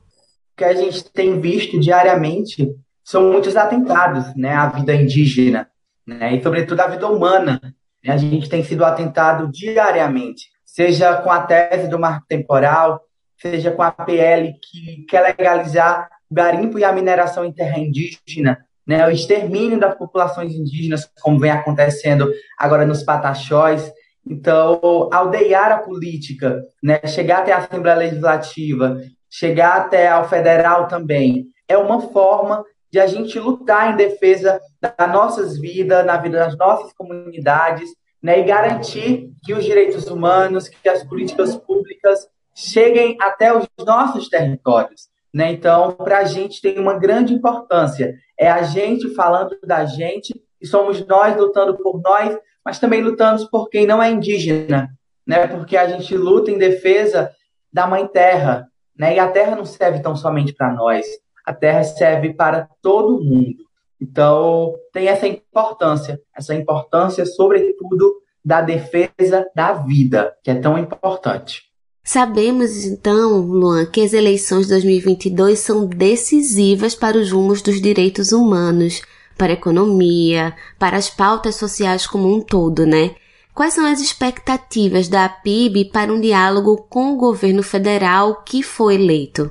Que 0.55 0.63
a 0.63 0.73
gente 0.73 1.03
tem 1.11 1.39
visto 1.39 1.79
diariamente 1.79 2.69
são 3.03 3.31
muitos 3.31 3.55
atentados 3.55 4.35
né, 4.35 4.53
à 4.53 4.67
vida 4.67 4.95
indígena, 4.95 5.69
né, 6.05 6.35
e 6.35 6.41
sobretudo 6.41 6.79
à 6.79 6.87
vida 6.87 7.07
humana 7.07 7.61
a 8.03 8.17
gente 8.17 8.49
tem 8.49 8.63
sido 8.63 8.85
atentado 8.85 9.51
diariamente, 9.51 10.49
seja 10.63 11.15
com 11.17 11.31
a 11.31 11.41
tese 11.41 11.87
do 11.87 11.99
marco 11.99 12.25
temporal, 12.27 13.01
seja 13.37 13.71
com 13.71 13.81
a 13.81 13.91
PL 13.91 14.53
que 14.61 15.05
quer 15.09 15.21
legalizar 15.21 16.09
o 16.29 16.35
garimpo 16.35 16.77
e 16.77 16.83
a 16.83 16.91
mineração 16.91 17.45
em 17.45 17.51
terra 17.51 17.79
indígena, 17.79 18.59
né, 18.85 19.05
o 19.07 19.11
extermínio 19.11 19.79
das 19.79 19.95
populações 19.95 20.53
indígenas, 20.53 21.09
como 21.21 21.39
vem 21.39 21.51
acontecendo 21.51 22.31
agora 22.57 22.85
nos 22.85 23.03
Pataxós. 23.03 23.91
Então, 24.27 25.09
aldeiar 25.11 25.71
a 25.71 25.77
política, 25.79 26.63
né, 26.81 26.99
chegar 27.05 27.39
até 27.39 27.51
a 27.51 27.57
Assembleia 27.57 27.97
Legislativa, 27.97 28.97
chegar 29.37 29.75
até 29.75 30.07
ao 30.07 30.29
federal 30.29 30.87
também, 30.87 31.47
é 31.67 31.77
uma 31.77 31.99
forma 31.99 32.63
de 32.89 33.01
a 33.01 33.05
gente 33.05 33.37
lutar 33.37 33.91
em 33.91 33.97
defesa 33.97 34.61
das 34.79 35.11
nossas 35.11 35.59
vidas, 35.59 36.05
na 36.05 36.15
vida 36.15 36.37
das 36.37 36.57
nossas 36.57 36.93
comunidades, 36.93 37.89
né, 38.23 38.39
e 38.39 38.43
garantir 38.43 39.29
que 39.43 39.53
os 39.53 39.65
direitos 39.65 40.07
humanos, 40.07 40.69
que 40.69 40.87
as 40.87 41.03
políticas 41.03 41.53
públicas 41.57 42.29
cheguem 42.53 43.17
até 43.19 43.53
os 43.53 43.67
nossos 43.85 44.29
territórios. 44.29 45.09
Né? 45.33 45.51
Então, 45.51 45.91
para 45.91 46.19
a 46.19 46.23
gente 46.23 46.61
tem 46.61 46.79
uma 46.79 46.97
grande 46.97 47.33
importância. 47.33 48.15
É 48.39 48.49
a 48.49 48.63
gente 48.63 49.13
falando 49.15 49.57
da 49.65 49.83
gente, 49.85 50.33
e 50.61 50.65
somos 50.65 51.05
nós 51.05 51.35
lutando 51.35 51.77
por 51.77 52.01
nós, 52.01 52.37
mas 52.63 52.79
também 52.79 53.01
lutando 53.01 53.49
por 53.49 53.69
quem 53.69 53.85
não 53.85 54.01
é 54.01 54.09
indígena, 54.09 54.87
né? 55.27 55.45
porque 55.45 55.75
a 55.75 55.89
gente 55.89 56.15
luta 56.15 56.49
em 56.49 56.57
defesa 56.57 57.29
da 57.71 57.85
Mãe 57.85 58.07
Terra. 58.07 58.69
Né? 58.97 59.15
E 59.15 59.19
a 59.19 59.27
terra 59.29 59.55
não 59.55 59.65
serve 59.65 59.99
tão 59.99 60.15
somente 60.15 60.53
para 60.53 60.71
nós, 60.73 61.05
a 61.45 61.53
terra 61.53 61.83
serve 61.83 62.33
para 62.33 62.67
todo 62.81 63.23
mundo. 63.23 63.65
Então, 64.01 64.75
tem 64.91 65.07
essa 65.07 65.27
importância, 65.27 66.19
essa 66.35 66.53
importância, 66.53 67.25
sobretudo, 67.25 68.21
da 68.43 68.61
defesa 68.61 69.47
da 69.55 69.73
vida, 69.73 70.35
que 70.43 70.51
é 70.51 70.55
tão 70.55 70.77
importante. 70.77 71.63
Sabemos, 72.03 72.85
então, 72.85 73.39
Luan, 73.39 73.85
que 73.87 74.01
as 74.01 74.13
eleições 74.13 74.67
de 74.67 74.73
2022 74.73 75.57
são 75.57 75.87
decisivas 75.87 76.93
para 76.93 77.17
os 77.17 77.31
rumos 77.31 77.63
dos 77.63 77.81
direitos 77.81 78.31
humanos, 78.31 79.01
para 79.35 79.47
a 79.47 79.53
economia, 79.53 80.55
para 80.77 80.97
as 80.97 81.09
pautas 81.09 81.55
sociais 81.55 82.05
como 82.05 82.31
um 82.31 82.39
todo, 82.41 82.85
né? 82.85 83.15
Quais 83.55 83.73
são 83.73 83.85
as 83.85 84.01
expectativas 84.01 85.07
da 85.07 85.29
PIB 85.29 85.85
para 85.85 86.13
um 86.13 86.19
diálogo 86.19 86.75
com 86.89 87.13
o 87.13 87.17
governo 87.17 87.63
federal 87.63 88.43
que 88.43 88.61
foi 88.61 88.95
eleito? 88.95 89.49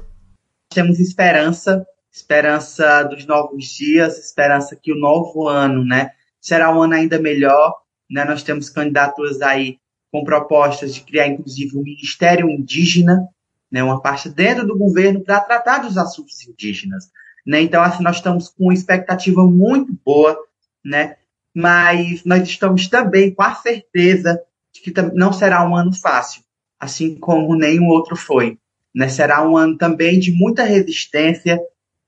Temos 0.69 1.01
esperança 1.01 1.87
esperança 2.15 3.03
dos 3.03 3.27
novos 3.27 3.65
dias, 3.65 4.19
esperança 4.19 4.77
que 4.81 4.93
o 4.93 4.97
novo 4.97 5.49
ano, 5.49 5.85
né, 5.85 6.13
será 6.41 6.73
um 6.73 6.81
ano 6.81 6.95
ainda 6.95 7.19
melhor, 7.19 7.75
né? 8.09 8.25
Nós 8.25 8.45
temos 8.45 8.71
candidaturas 8.71 9.43
aí 9.43 9.79
com 10.13 10.23
propostas 10.23 10.95
de 10.95 11.01
criar 11.01 11.27
inclusive 11.27 11.77
um 11.77 11.83
ministério 11.83 12.49
indígena, 12.49 13.27
né, 13.69 13.83
uma 13.83 14.01
parte 14.01 14.29
dentro 14.29 14.65
do 14.65 14.79
governo 14.79 15.25
para 15.25 15.41
tratar 15.41 15.79
dos 15.79 15.99
assuntos 15.99 16.47
indígenas, 16.47 17.11
né? 17.45 17.61
Então 17.63 17.83
assim 17.83 18.05
nós 18.05 18.17
estamos 18.17 18.49
com 18.49 18.65
uma 18.65 18.75
expectativa 18.75 19.45
muito 19.45 19.93
boa, 20.05 20.39
né? 20.85 21.17
Mas 21.55 22.25
nós 22.25 22.43
estamos 22.49 22.89
também 22.89 23.33
com 23.33 23.43
a 23.43 23.55
certeza 23.55 24.41
de 24.73 24.81
que 24.81 24.93
não 25.15 25.33
será 25.33 25.67
um 25.69 25.77
ano 25.77 25.93
fácil, 25.95 26.43
assim 26.79 27.15
como 27.15 27.55
nenhum 27.55 27.87
outro 27.89 28.17
foi, 28.17 28.59
né? 28.95 29.09
Será 29.09 29.47
um 29.47 29.57
ano 29.57 29.79
também 29.79 30.19
de 30.19 30.33
muita 30.33 30.65
resistência, 30.65 31.61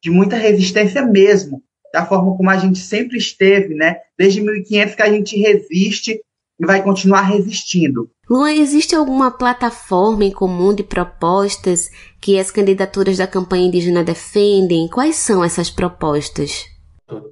de 0.03 0.11
muita 0.11 0.37
resistência 0.37 1.05
mesmo, 1.07 1.63
da 1.93 2.05
forma 2.05 2.37
como 2.37 2.51
a 2.51 2.57
gente 2.57 2.79
sempre 2.79 3.17
esteve, 3.17 3.75
né? 3.75 3.99
Desde 4.19 4.41
1500 4.41 4.95
que 4.95 5.03
a 5.03 5.13
gente 5.13 5.39
resiste 5.39 6.21
e 6.59 6.67
vai 6.67 6.83
continuar 6.83 7.23
resistindo. 7.23 8.11
Luan, 8.29 8.53
existe 8.53 8.95
alguma 8.95 9.31
plataforma 9.31 10.25
em 10.25 10.33
comum 10.33 10.75
de 10.75 10.83
propostas 10.83 11.89
que 12.21 12.39
as 12.39 12.51
candidaturas 12.51 13.19
da 13.19 13.27
campanha 13.27 13.67
indígena 13.67 14.03
defendem? 14.03 14.89
Quais 14.89 15.17
são 15.17 15.45
essas 15.45 15.71
propostas? 15.71 16.65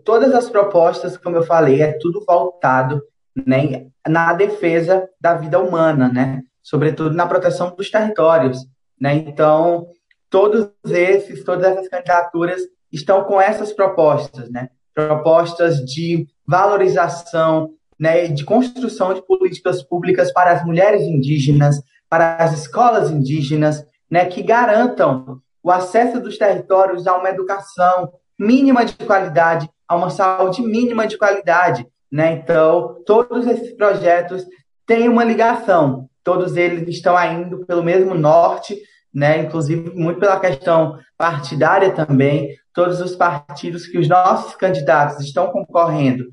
Todas 0.04 0.32
as 0.34 0.48
propostas, 0.48 1.16
como 1.16 1.37
eu 1.37 1.42
falei, 1.42 1.82
é 1.82 1.98
tudo 1.98 2.24
voltado 2.26 3.02
né, 3.34 3.88
na 4.06 4.32
defesa 4.32 5.08
da 5.20 5.34
vida 5.34 5.58
humana, 5.58 6.08
né? 6.08 6.42
sobretudo 6.62 7.14
na 7.14 7.26
proteção 7.26 7.74
dos 7.74 7.90
territórios. 7.90 8.58
Né? 9.00 9.14
Então, 9.16 9.87
todos 10.30 10.70
esses, 10.87 11.42
todas 11.44 11.64
essas 11.64 11.88
candidaturas 11.88 12.62
estão 12.92 13.24
com 13.24 13.40
essas 13.40 13.72
propostas, 13.72 14.48
né? 14.50 14.68
propostas 14.94 15.78
de 15.84 16.26
valorização, 16.46 17.70
né, 17.98 18.28
de 18.28 18.44
construção 18.44 19.12
de 19.12 19.22
políticas 19.26 19.82
públicas 19.82 20.32
para 20.32 20.52
as 20.52 20.64
mulheres 20.64 21.02
indígenas, 21.02 21.82
para 22.08 22.37
as 22.37 22.52
escolas 22.52 23.10
indígenas, 23.10 23.84
né, 24.10 24.24
que 24.26 24.42
garantam 24.42 25.40
o 25.62 25.70
acesso 25.70 26.20
dos 26.20 26.38
territórios 26.38 27.06
a 27.06 27.16
uma 27.16 27.30
educação 27.30 28.12
mínima 28.38 28.84
de 28.84 28.94
qualidade, 28.94 29.68
a 29.88 29.96
uma 29.96 30.10
saúde 30.10 30.62
mínima 30.62 31.06
de 31.06 31.16
qualidade. 31.16 31.86
Né? 32.10 32.32
Então, 32.32 33.02
todos 33.04 33.46
esses 33.46 33.74
projetos 33.76 34.44
têm 34.86 35.08
uma 35.08 35.24
ligação, 35.24 36.08
todos 36.22 36.56
eles 36.56 36.88
estão 36.88 37.16
indo 37.32 37.64
pelo 37.66 37.82
mesmo 37.82 38.14
norte, 38.14 38.78
né? 39.12 39.38
inclusive 39.38 39.90
muito 39.94 40.20
pela 40.20 40.40
questão 40.40 40.98
partidária 41.16 41.90
também. 41.92 42.54
Todos 42.72 43.00
os 43.00 43.14
partidos 43.14 43.86
que 43.86 43.98
os 43.98 44.08
nossos 44.08 44.56
candidatos 44.56 45.20
estão 45.20 45.48
concorrendo, 45.48 46.24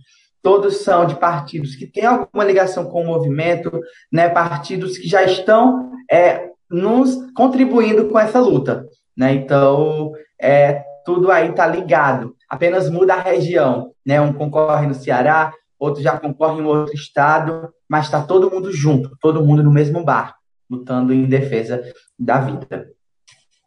todos 0.41 0.77
são 0.77 1.05
de 1.05 1.15
partidos 1.15 1.75
que 1.75 1.85
têm 1.85 2.05
alguma 2.05 2.43
ligação 2.43 2.85
com 2.85 3.03
o 3.03 3.05
movimento, 3.05 3.71
né? 4.11 4.27
partidos 4.29 4.97
que 4.97 5.07
já 5.07 5.23
estão 5.23 5.91
é, 6.11 6.49
nos 6.69 7.15
contribuindo 7.33 8.07
com 8.07 8.17
essa 8.17 8.39
luta. 8.39 8.85
Né? 9.15 9.33
Então, 9.33 10.13
é, 10.39 10.83
tudo 11.05 11.31
aí 11.31 11.49
está 11.49 11.67
ligado. 11.67 12.35
Apenas 12.49 12.89
muda 12.89 13.15
a 13.15 13.21
região. 13.21 13.91
Né? 14.05 14.19
Um 14.19 14.33
concorre 14.33 14.87
no 14.87 14.93
Ceará, 14.93 15.53
outro 15.79 16.01
já 16.01 16.17
concorre 16.17 16.61
em 16.61 16.65
outro 16.65 16.93
estado, 16.93 17.69
mas 17.89 18.05
está 18.05 18.21
todo 18.21 18.49
mundo 18.49 18.71
junto, 18.71 19.15
todo 19.19 19.43
mundo 19.43 19.63
no 19.63 19.71
mesmo 19.71 20.03
bar, 20.03 20.35
lutando 20.69 21.13
em 21.13 21.25
defesa 21.25 21.81
da 22.17 22.39
vida. 22.39 22.87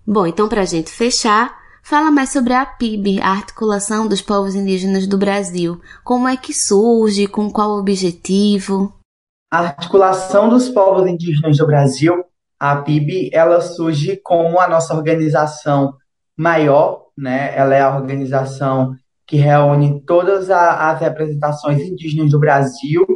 Bom, 0.07 0.27
então, 0.27 0.49
para 0.49 0.63
a 0.63 0.67
gente 0.67 0.91
fechar, 0.91 1.57
fala 1.83 2.11
mais 2.11 2.31
sobre 2.31 2.53
a 2.53 2.67
PIB, 2.67 3.21
a 3.21 3.31
Articulação 3.31 4.07
dos 4.07 4.21
Povos 4.21 4.55
Indígenas 4.55 5.07
do 5.07 5.17
Brasil. 5.17 5.81
Como 6.03 6.29
é 6.29 6.37
que 6.37 6.53
surge, 6.53 7.27
com 7.27 7.51
qual 7.51 7.79
objetivo? 7.79 8.93
A 9.51 9.61
Articulação 9.61 10.49
dos 10.49 10.69
Povos 10.69 11.07
Indígenas 11.07 11.57
do 11.57 11.67
Brasil 11.67 12.25
a 12.59 12.77
PIB 12.77 13.31
ela 13.33 13.61
surge 13.61 14.17
como 14.17 14.59
a 14.59 14.69
nossa 14.69 14.95
organização 14.95 15.95
maior, 16.37 17.04
né? 17.17 17.53
Ela 17.57 17.75
é 17.75 17.81
a 17.81 17.95
organização 17.95 18.95
que 19.27 19.37
reúne 19.37 20.03
todas 20.07 20.51
a, 20.51 20.91
as 20.91 21.01
representações 21.01 21.81
indígenas 21.81 22.31
do 22.31 22.39
Brasil, 22.39 23.07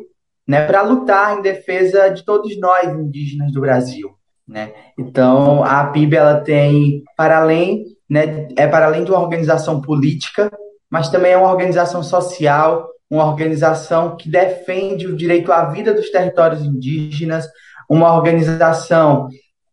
né, 0.46 0.66
para 0.66 0.80
lutar 0.80 1.38
em 1.38 1.42
defesa 1.42 2.08
de 2.08 2.24
todos 2.24 2.58
nós 2.58 2.88
indígenas 2.88 3.52
do 3.52 3.60
Brasil, 3.60 4.08
né? 4.46 4.72
Então, 4.98 5.62
a 5.62 5.84
PIB 5.84 6.16
ela 6.16 6.40
tem 6.40 7.04
para 7.14 7.38
além, 7.38 7.84
né, 8.08 8.48
é 8.56 8.66
para 8.66 8.86
além 8.86 9.04
de 9.04 9.10
uma 9.10 9.20
organização 9.20 9.82
política, 9.82 10.50
mas 10.90 11.10
também 11.10 11.32
é 11.32 11.36
uma 11.36 11.50
organização 11.50 12.02
social, 12.02 12.88
uma 13.10 13.26
organização 13.26 14.16
que 14.16 14.30
defende 14.30 15.06
o 15.06 15.16
direito 15.16 15.52
à 15.52 15.66
vida 15.66 15.92
dos 15.92 16.10
territórios 16.10 16.62
indígenas, 16.62 17.46
uma 17.88 18.14
organização 18.14 19.28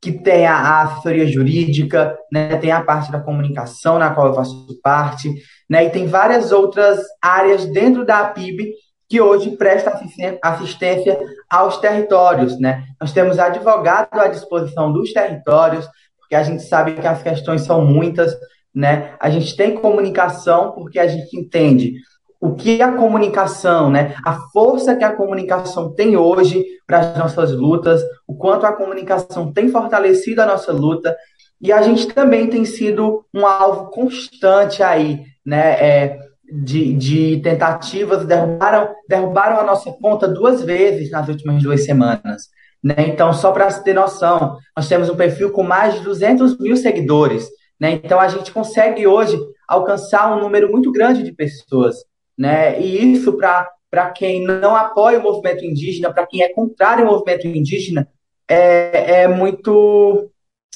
que 0.06 0.12
tem 0.12 0.46
a 0.46 0.84
assessoria 0.84 1.26
jurídica, 1.26 2.16
né, 2.32 2.58
tem 2.58 2.72
a 2.72 2.84
parte 2.84 3.12
da 3.12 3.20
comunicação 3.20 3.98
na 3.98 4.14
qual 4.14 4.28
eu 4.28 4.36
faço 4.36 4.80
parte, 4.84 5.34
né, 5.68 5.86
e 5.86 5.90
tem 5.90 6.06
várias 6.06 6.52
outras 6.52 7.00
áreas 7.20 7.66
dentro 7.66 8.06
da 8.06 8.24
PIB 8.26 8.72
que 9.10 9.20
hoje 9.20 9.58
presta 9.58 10.00
assistência 10.44 11.20
aos 11.50 11.78
territórios, 11.78 12.60
né? 12.60 12.84
Nós 13.00 13.14
temos 13.14 13.38
advogado 13.38 14.20
à 14.20 14.28
disposição 14.28 14.92
dos 14.92 15.12
territórios, 15.12 15.88
porque 16.20 16.36
a 16.36 16.44
gente 16.44 16.64
sabe 16.64 16.94
que 16.94 17.06
as 17.06 17.22
questões 17.22 17.62
são 17.62 17.84
muitas, 17.86 18.36
né? 18.74 19.14
A 19.20 19.30
gente 19.30 19.56
tem 19.56 19.76
comunicação 19.76 20.72
porque 20.72 21.00
a 21.00 21.08
gente 21.08 21.36
entende 21.38 21.94
o 22.40 22.54
que 22.54 22.82
a 22.82 22.92
comunicação, 22.92 23.90
né, 23.90 24.16
a 24.26 24.34
força 24.52 24.96
que 24.96 25.04
a 25.04 25.16
comunicação 25.16 25.94
tem 25.94 26.18
hoje 26.18 26.66
para 26.86 27.00
as 27.00 27.18
nossas 27.18 27.52
lutas, 27.52 28.02
o 28.28 28.36
quanto 28.36 28.66
a 28.66 28.74
comunicação 28.74 29.52
tem 29.52 29.70
fortalecido 29.70 30.42
a 30.42 30.46
nossa 30.46 30.72
luta, 30.72 31.16
e 31.62 31.72
a 31.72 31.82
gente 31.82 32.08
também 32.08 32.48
tem 32.48 32.66
sido 32.66 33.26
um 33.34 33.46
alvo 33.46 33.90
constante 33.90 34.84
aí, 34.84 35.24
né, 35.46 35.72
é, 35.80 36.20
de, 36.52 36.94
de 36.94 37.42
tentativas, 37.42 38.26
derrubaram, 38.26 38.94
derrubaram 39.08 39.60
a 39.60 39.64
nossa 39.64 39.92
conta 39.94 40.28
duas 40.28 40.62
vezes 40.62 41.10
nas 41.10 41.28
últimas 41.28 41.64
duas 41.64 41.84
semanas. 41.86 42.44
Né? 42.84 42.96
Então, 43.08 43.34
só 43.34 43.52
para 43.52 43.70
se 43.72 43.84
ter 43.84 43.94
noção, 43.94 44.58
nós 44.78 44.88
temos 44.88 45.10
um 45.10 45.16
perfil 45.16 45.52
com 45.52 45.64
mais 45.64 45.96
de 45.96 46.02
200 46.02 46.60
mil 46.60 46.78
seguidores. 46.78 47.48
Né? 47.80 47.94
Então, 47.94 48.20
a 48.20 48.28
gente 48.28 48.52
consegue 48.52 49.08
hoje 49.08 49.38
alcançar 49.68 50.36
um 50.36 50.40
número 50.40 50.72
muito 50.72 50.92
grande 50.92 51.24
de 51.24 51.32
pessoas 51.32 51.96
né? 52.38 52.80
E 52.80 53.14
isso 53.14 53.38
para 53.38 54.10
quem 54.12 54.44
não 54.44 54.76
apoia 54.76 55.20
o 55.20 55.24
movimento 55.24 55.64
indígena, 55.64 56.14
para 56.14 56.28
quem 56.28 56.42
é 56.42 56.50
contrário 56.50 57.06
ao 57.06 57.14
movimento 57.14 57.48
indígena, 57.48 58.08
é, 58.48 59.22
é 59.24 59.28
muito 59.28 60.30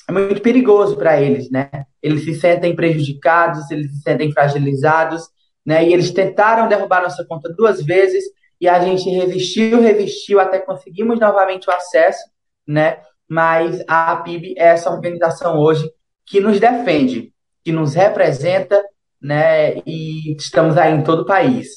é 0.08 0.12
muito 0.12 0.41
perigoso 0.41 0.98
para 0.98 1.22
eles, 1.22 1.52
né? 1.52 1.69
Eles 2.02 2.24
se 2.24 2.34
sentem 2.34 2.76
prejudicados, 2.76 3.69
eles 3.69 3.91
se 3.91 4.02
sentem 4.02 4.32
fragilizados, 4.32 5.30
né? 5.63 5.88
E 5.88 5.93
eles 5.93 6.12
tentaram 6.12 6.67
derrubar 6.67 7.04
nossa 7.04 7.24
conta 7.26 7.54
duas 7.54 7.84
vezes 7.84 8.24
e 8.60 8.67
a 8.67 8.80
gente 8.80 9.08
resistiu, 9.10 9.80
resistiu 9.80 10.39
até 10.39 10.60
conseguimos 10.60 11.19
novamente 11.19 11.69
o 11.69 11.72
acesso, 11.74 12.24
né? 12.67 12.98
Mas 13.28 13.84
a 13.88 14.15
PIB 14.15 14.56
é 14.58 14.69
essa 14.69 14.89
organização 14.89 15.60
hoje 15.60 15.89
que 16.26 16.39
nos 16.39 16.60
defende, 16.60 17.32
que 17.63 17.72
nos 17.72 17.93
representa 17.93 18.84
né? 19.21 19.77
E 19.86 20.36
estamos 20.36 20.77
aí 20.77 20.93
em 20.93 21.03
todo 21.03 21.21
o 21.21 21.25
país. 21.25 21.67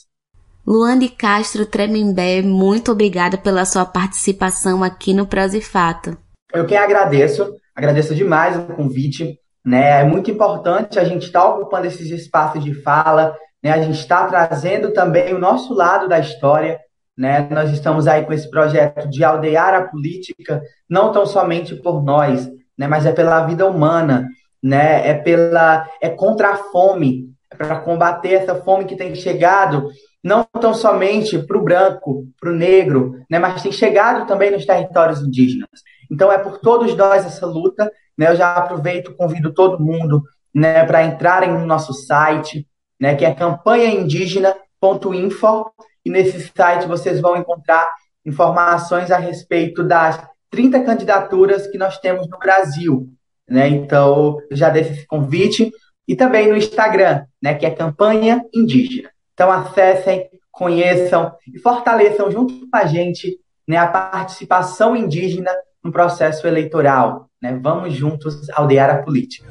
Luane 0.65 1.09
Castro 1.09 1.67
Tremembé, 1.67 2.41
muito 2.41 2.93
obrigada 2.93 3.37
pela 3.37 3.65
sua 3.65 3.85
participação 3.85 4.85
aqui 4.85 5.13
no 5.13 5.29
Fato. 5.61 6.17
Eu 6.55 6.67
que 6.67 6.77
agradeço, 6.77 7.53
agradeço 7.75 8.15
demais 8.15 8.57
o 8.57 8.75
convite. 8.75 9.39
Né? 9.65 10.01
É 10.01 10.05
muito 10.05 10.31
importante 10.31 10.99
a 10.99 11.05
gente 11.05 11.27
estar 11.27 11.41
tá 11.41 11.55
ocupando 11.55 11.87
esses 11.87 12.11
espaços 12.11 12.63
de 12.63 12.75
fala, 12.75 13.37
né? 13.63 13.73
a 13.73 13.81
gente 13.81 13.99
está 13.99 14.27
trazendo 14.27 14.93
também 14.93 15.35
o 15.35 15.39
nosso 15.39 15.75
lado 15.75 16.09
da 16.09 16.19
história. 16.21 16.79
Né? 17.19 17.49
Nós 17.51 17.71
estamos 17.71 18.07
aí 18.07 18.25
com 18.25 18.33
esse 18.33 18.49
projeto 18.49 19.09
de 19.09 19.25
aldear 19.25 19.75
a 19.75 19.89
política, 19.89 20.63
não 20.89 21.11
tão 21.11 21.27
somente 21.27 21.75
por 21.75 22.05
nós, 22.05 22.49
né? 22.79 22.87
mas 22.87 23.05
é 23.05 23.13
pela 23.13 23.45
vida 23.47 23.67
humana, 23.67 24.29
né? 24.63 25.09
é, 25.09 25.15
pela, 25.15 25.89
é 26.01 26.09
contra 26.09 26.51
a 26.51 26.57
fome, 26.57 27.32
para 27.67 27.81
combater 27.81 28.35
essa 28.35 28.57
fome 28.57 28.85
que 28.85 28.97
tem 28.97 29.15
chegado 29.15 29.89
não 30.23 30.47
tão 30.61 30.73
somente 30.73 31.37
para 31.39 31.59
o 31.59 31.65
branco, 31.65 32.29
para 32.41 32.51
o 32.51 32.55
negro, 32.55 33.19
né, 33.29 33.41
mas 33.41 33.63
tem 33.63 33.73
chegado 33.73 34.25
também 34.27 34.53
nos 34.53 34.65
territórios 34.65 35.21
indígenas. 35.21 35.69
Então 36.11 36.31
é 36.31 36.39
por 36.39 36.59
todos 36.59 36.95
nós 36.95 37.27
essa 37.27 37.47
luta. 37.47 37.91
Né, 38.17 38.31
eu 38.31 38.37
já 38.37 38.55
aproveito, 38.55 39.17
convido 39.17 39.53
todo 39.53 39.83
mundo 39.83 40.23
né, 40.55 40.85
para 40.85 41.05
entrarem 41.05 41.51
no 41.51 41.67
nosso 41.67 41.93
site, 41.93 42.65
né, 43.01 43.17
que 43.17 43.25
é 43.25 43.35
campanhaindígena.info, 43.35 45.73
e 46.05 46.11
nesse 46.11 46.53
site 46.55 46.87
vocês 46.87 47.21
vão 47.21 47.37
encontrar 47.37 47.91
informações 48.25 49.11
a 49.11 49.19
respeito 49.19 49.83
das 49.83 50.25
30 50.51 50.85
candidaturas 50.85 51.67
que 51.67 51.79
nós 51.79 51.99
temos 51.99 52.29
no 52.29 52.39
Brasil. 52.39 53.09
Né? 53.49 53.67
Então, 53.69 54.37
já 54.51 54.69
deixo 54.69 54.93
esse 54.93 55.07
convite 55.07 55.73
e 56.07 56.17
também 56.17 56.49
no 56.49 56.57
Instagram, 56.57 57.25
né, 57.43 57.55
que 57.55 57.67
é 57.67 57.71
Campanha 57.71 58.45
Indígena. 58.53 59.11
Então 59.35 59.51
acessem, 59.51 60.29
conheçam 60.51 61.33
e 61.53 61.59
fortaleçam 61.59 62.31
junto 62.31 62.55
com 62.55 62.77
a 62.77 62.85
gente 62.87 63.39
né, 63.67 63.77
a 63.77 63.87
participação 63.87 64.97
indígena 64.97 65.53
no 65.83 65.93
processo 65.93 66.47
eleitoral. 66.47 67.29
Né? 67.41 67.59
Vamos 67.61 67.95
juntos 67.95 68.49
aldear 68.51 68.91
a 68.91 69.03
política. 69.03 69.49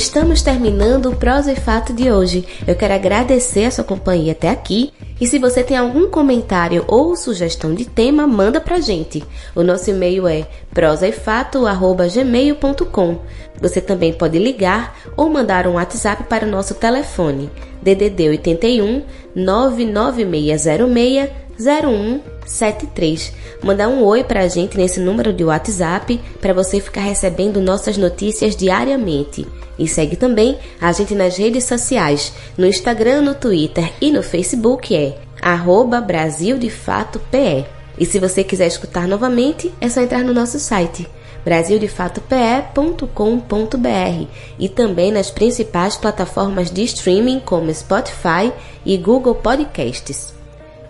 Estamos 0.00 0.40
terminando 0.40 1.10
o 1.10 1.14
Prosa 1.14 1.52
e 1.52 1.56
Fato 1.56 1.92
de 1.92 2.10
hoje. 2.10 2.46
Eu 2.66 2.74
quero 2.74 2.94
agradecer 2.94 3.66
a 3.66 3.70
sua 3.70 3.84
companhia 3.84 4.32
até 4.32 4.48
aqui. 4.48 4.94
E 5.20 5.26
se 5.26 5.38
você 5.38 5.62
tem 5.62 5.76
algum 5.76 6.08
comentário 6.08 6.86
ou 6.88 7.14
sugestão 7.14 7.74
de 7.74 7.84
tema, 7.84 8.26
manda 8.26 8.62
pra 8.62 8.80
gente. 8.80 9.22
O 9.54 9.62
nosso 9.62 9.90
e-mail 9.90 10.26
é 10.26 10.46
prosaefato@gmail.com. 10.72 13.18
Você 13.60 13.82
também 13.82 14.14
pode 14.14 14.38
ligar 14.38 14.96
ou 15.18 15.28
mandar 15.28 15.66
um 15.66 15.74
WhatsApp 15.74 16.24
para 16.24 16.46
o 16.46 16.50
nosso 16.50 16.76
telefone 16.76 17.50
DDD 17.82 18.30
81 18.30 19.02
99606 19.36 21.28
0173. 21.60 23.32
Mandar 23.62 23.88
um 23.88 24.02
oi 24.02 24.24
pra 24.24 24.48
gente 24.48 24.76
nesse 24.76 24.98
número 24.98 25.32
de 25.32 25.44
WhatsApp 25.44 26.20
para 26.40 26.54
você 26.54 26.80
ficar 26.80 27.02
recebendo 27.02 27.60
nossas 27.60 27.96
notícias 27.96 28.56
diariamente. 28.56 29.46
E 29.78 29.86
segue 29.86 30.16
também 30.16 30.58
a 30.80 30.90
gente 30.92 31.14
nas 31.14 31.36
redes 31.36 31.64
sociais, 31.64 32.32
no 32.56 32.66
Instagram, 32.66 33.22
no 33.22 33.34
Twitter 33.34 33.92
e 34.00 34.10
no 34.10 34.22
Facebook 34.22 34.94
é 34.94 35.18
arroba 35.40 36.00
Brasil 36.00 36.58
de 36.58 36.68
Fato 36.68 37.20
PE. 37.30 37.64
E 37.98 38.06
se 38.06 38.18
você 38.18 38.42
quiser 38.42 38.66
escutar 38.66 39.06
novamente, 39.06 39.72
é 39.80 39.88
só 39.88 40.00
entrar 40.00 40.24
no 40.24 40.32
nosso 40.32 40.58
site 40.58 41.06
brasildefatope.com.br 41.44 44.26
e 44.58 44.68
também 44.68 45.10
nas 45.10 45.30
principais 45.30 45.96
plataformas 45.96 46.70
de 46.70 46.82
streaming 46.84 47.40
como 47.40 47.72
Spotify 47.72 48.52
e 48.84 48.96
Google 48.96 49.34
Podcasts. 49.34 50.39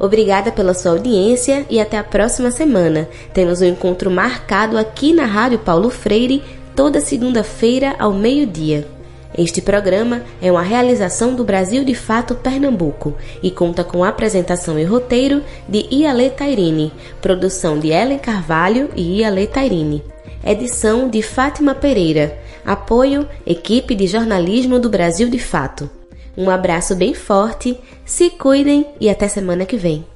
Obrigada 0.01 0.51
pela 0.51 0.73
sua 0.73 0.93
audiência 0.93 1.67
e 1.69 1.79
até 1.79 1.99
a 1.99 2.03
próxima 2.03 2.51
semana. 2.51 3.07
Temos 3.35 3.61
um 3.61 3.67
encontro 3.67 4.11
marcado 4.11 4.79
aqui 4.79 5.13
na 5.13 5.27
Rádio 5.27 5.59
Paulo 5.59 5.91
Freire 5.91 6.43
toda 6.75 7.03
segunda-feira 7.03 7.95
ao 7.99 8.15
meio-dia. 8.15 8.89
Este 9.37 9.61
programa 9.61 10.23
é 10.41 10.51
uma 10.51 10.63
realização 10.63 11.35
do 11.35 11.45
Brasil 11.45 11.85
de 11.85 11.95
Fato 11.95 12.35
Pernambuco 12.35 13.15
e 13.43 13.51
conta 13.51 13.85
com 13.85 14.03
apresentação 14.03 14.79
e 14.79 14.85
roteiro 14.85 15.43
de 15.69 15.87
Iale 15.91 16.31
Tairine, 16.31 16.93
produção 17.21 17.79
de 17.79 17.89
Ellen 17.89 18.19
Carvalho 18.19 18.89
e 18.97 19.21
Iale 19.21 19.47
Tairine, 19.47 20.03
edição 20.45 21.09
de 21.09 21.21
Fátima 21.23 21.75
Pereira, 21.75 22.39
apoio 22.65 23.29
equipe 23.47 23.95
de 23.95 24.07
jornalismo 24.07 24.81
do 24.81 24.89
Brasil 24.89 25.29
de 25.29 25.39
Fato. 25.39 26.00
Um 26.41 26.49
abraço 26.49 26.97
bem 26.97 27.13
forte, 27.13 27.79
se 28.03 28.31
cuidem 28.31 28.87
e 28.99 29.11
até 29.11 29.29
semana 29.29 29.67
que 29.67 29.77
vem. 29.77 30.07